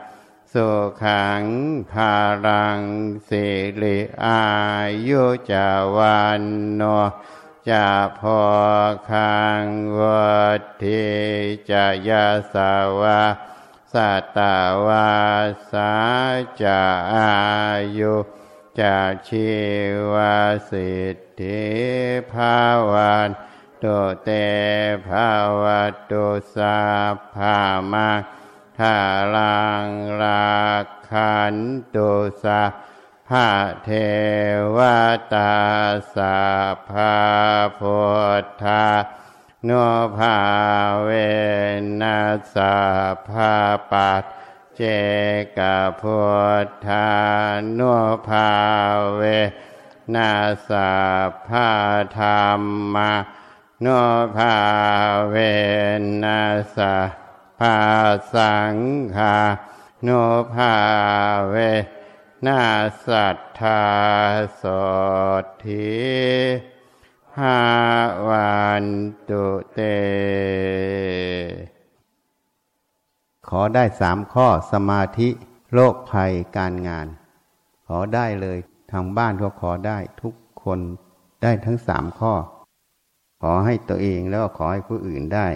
[0.54, 0.70] สุ
[1.04, 1.44] ขัง
[1.92, 2.82] ภารัง
[3.28, 3.46] สิ
[3.82, 4.44] ริอา
[5.08, 6.44] ยุจาวัน
[6.76, 6.82] โน
[7.70, 7.88] จะ
[8.20, 8.42] พอ
[9.12, 9.66] คัง
[10.00, 10.34] วั
[10.84, 11.06] ทิ
[11.70, 13.22] จะยาสาวา
[13.94, 15.12] สัตาวา
[15.72, 15.94] สา
[16.62, 16.82] จะ
[17.16, 17.34] อา
[18.00, 18.16] ยุ
[18.80, 18.98] จะ
[19.28, 19.52] ชี
[20.12, 20.14] ว
[20.70, 21.64] สิทธิ
[22.32, 22.58] ภา
[22.92, 23.30] วัน
[23.84, 24.30] ตุเต
[25.08, 25.30] ภา
[25.62, 25.64] ว
[26.12, 26.26] ตุ
[26.56, 26.80] สา
[27.36, 27.58] ภา
[27.94, 28.10] มา
[28.80, 28.98] ทา
[29.36, 29.88] ลัง
[30.22, 30.64] รา
[31.10, 31.56] คัน
[31.96, 32.12] ตุ
[32.44, 32.62] สา
[33.30, 33.48] ภา
[33.84, 33.90] เท
[34.76, 34.78] ว
[35.34, 35.56] ตา
[36.16, 36.38] สา
[36.90, 37.16] ภา
[37.80, 38.02] พุ
[38.44, 38.86] ทธา
[39.64, 39.72] โน
[40.18, 40.38] ภา
[41.04, 41.10] เว
[42.02, 42.76] นัสสะ
[43.30, 43.54] ภา
[43.92, 44.24] ปัต
[44.76, 44.82] เจ
[45.58, 45.60] ก
[46.02, 46.22] พุ
[46.66, 47.10] ทธา
[47.74, 47.82] โน
[48.28, 48.50] ภา
[49.16, 49.22] เว
[50.16, 50.92] นัสสะ
[51.48, 51.70] ภา
[52.18, 52.26] ธร
[52.60, 52.62] ร
[52.94, 53.14] มา
[53.82, 53.88] โน
[54.36, 54.56] ภา
[55.30, 55.36] เว
[56.24, 57.78] นัสสะภา
[58.34, 58.76] สัง
[59.16, 59.36] ฆา
[60.04, 60.10] โน
[60.54, 60.74] ภา
[61.50, 61.56] เว
[62.46, 62.62] นา
[63.06, 63.82] สัทธา
[64.56, 64.64] โส
[65.64, 65.94] ทิ
[67.38, 67.60] หา
[68.28, 68.54] วั
[68.84, 68.86] น
[69.30, 69.80] ตุเต
[73.48, 75.30] ขอได้สามข้อสมาธิ
[75.74, 77.08] โรคภัยการงาน
[77.88, 78.58] ขอได้เลย
[78.92, 80.34] ทางบ้านก็ขอได้ทุก
[80.64, 80.80] คน
[81.44, 82.34] ได้ทั้งสามข้อ
[83.42, 85.48] ขอให้ตัวเองแล้วขอให้ผู้อื่นได้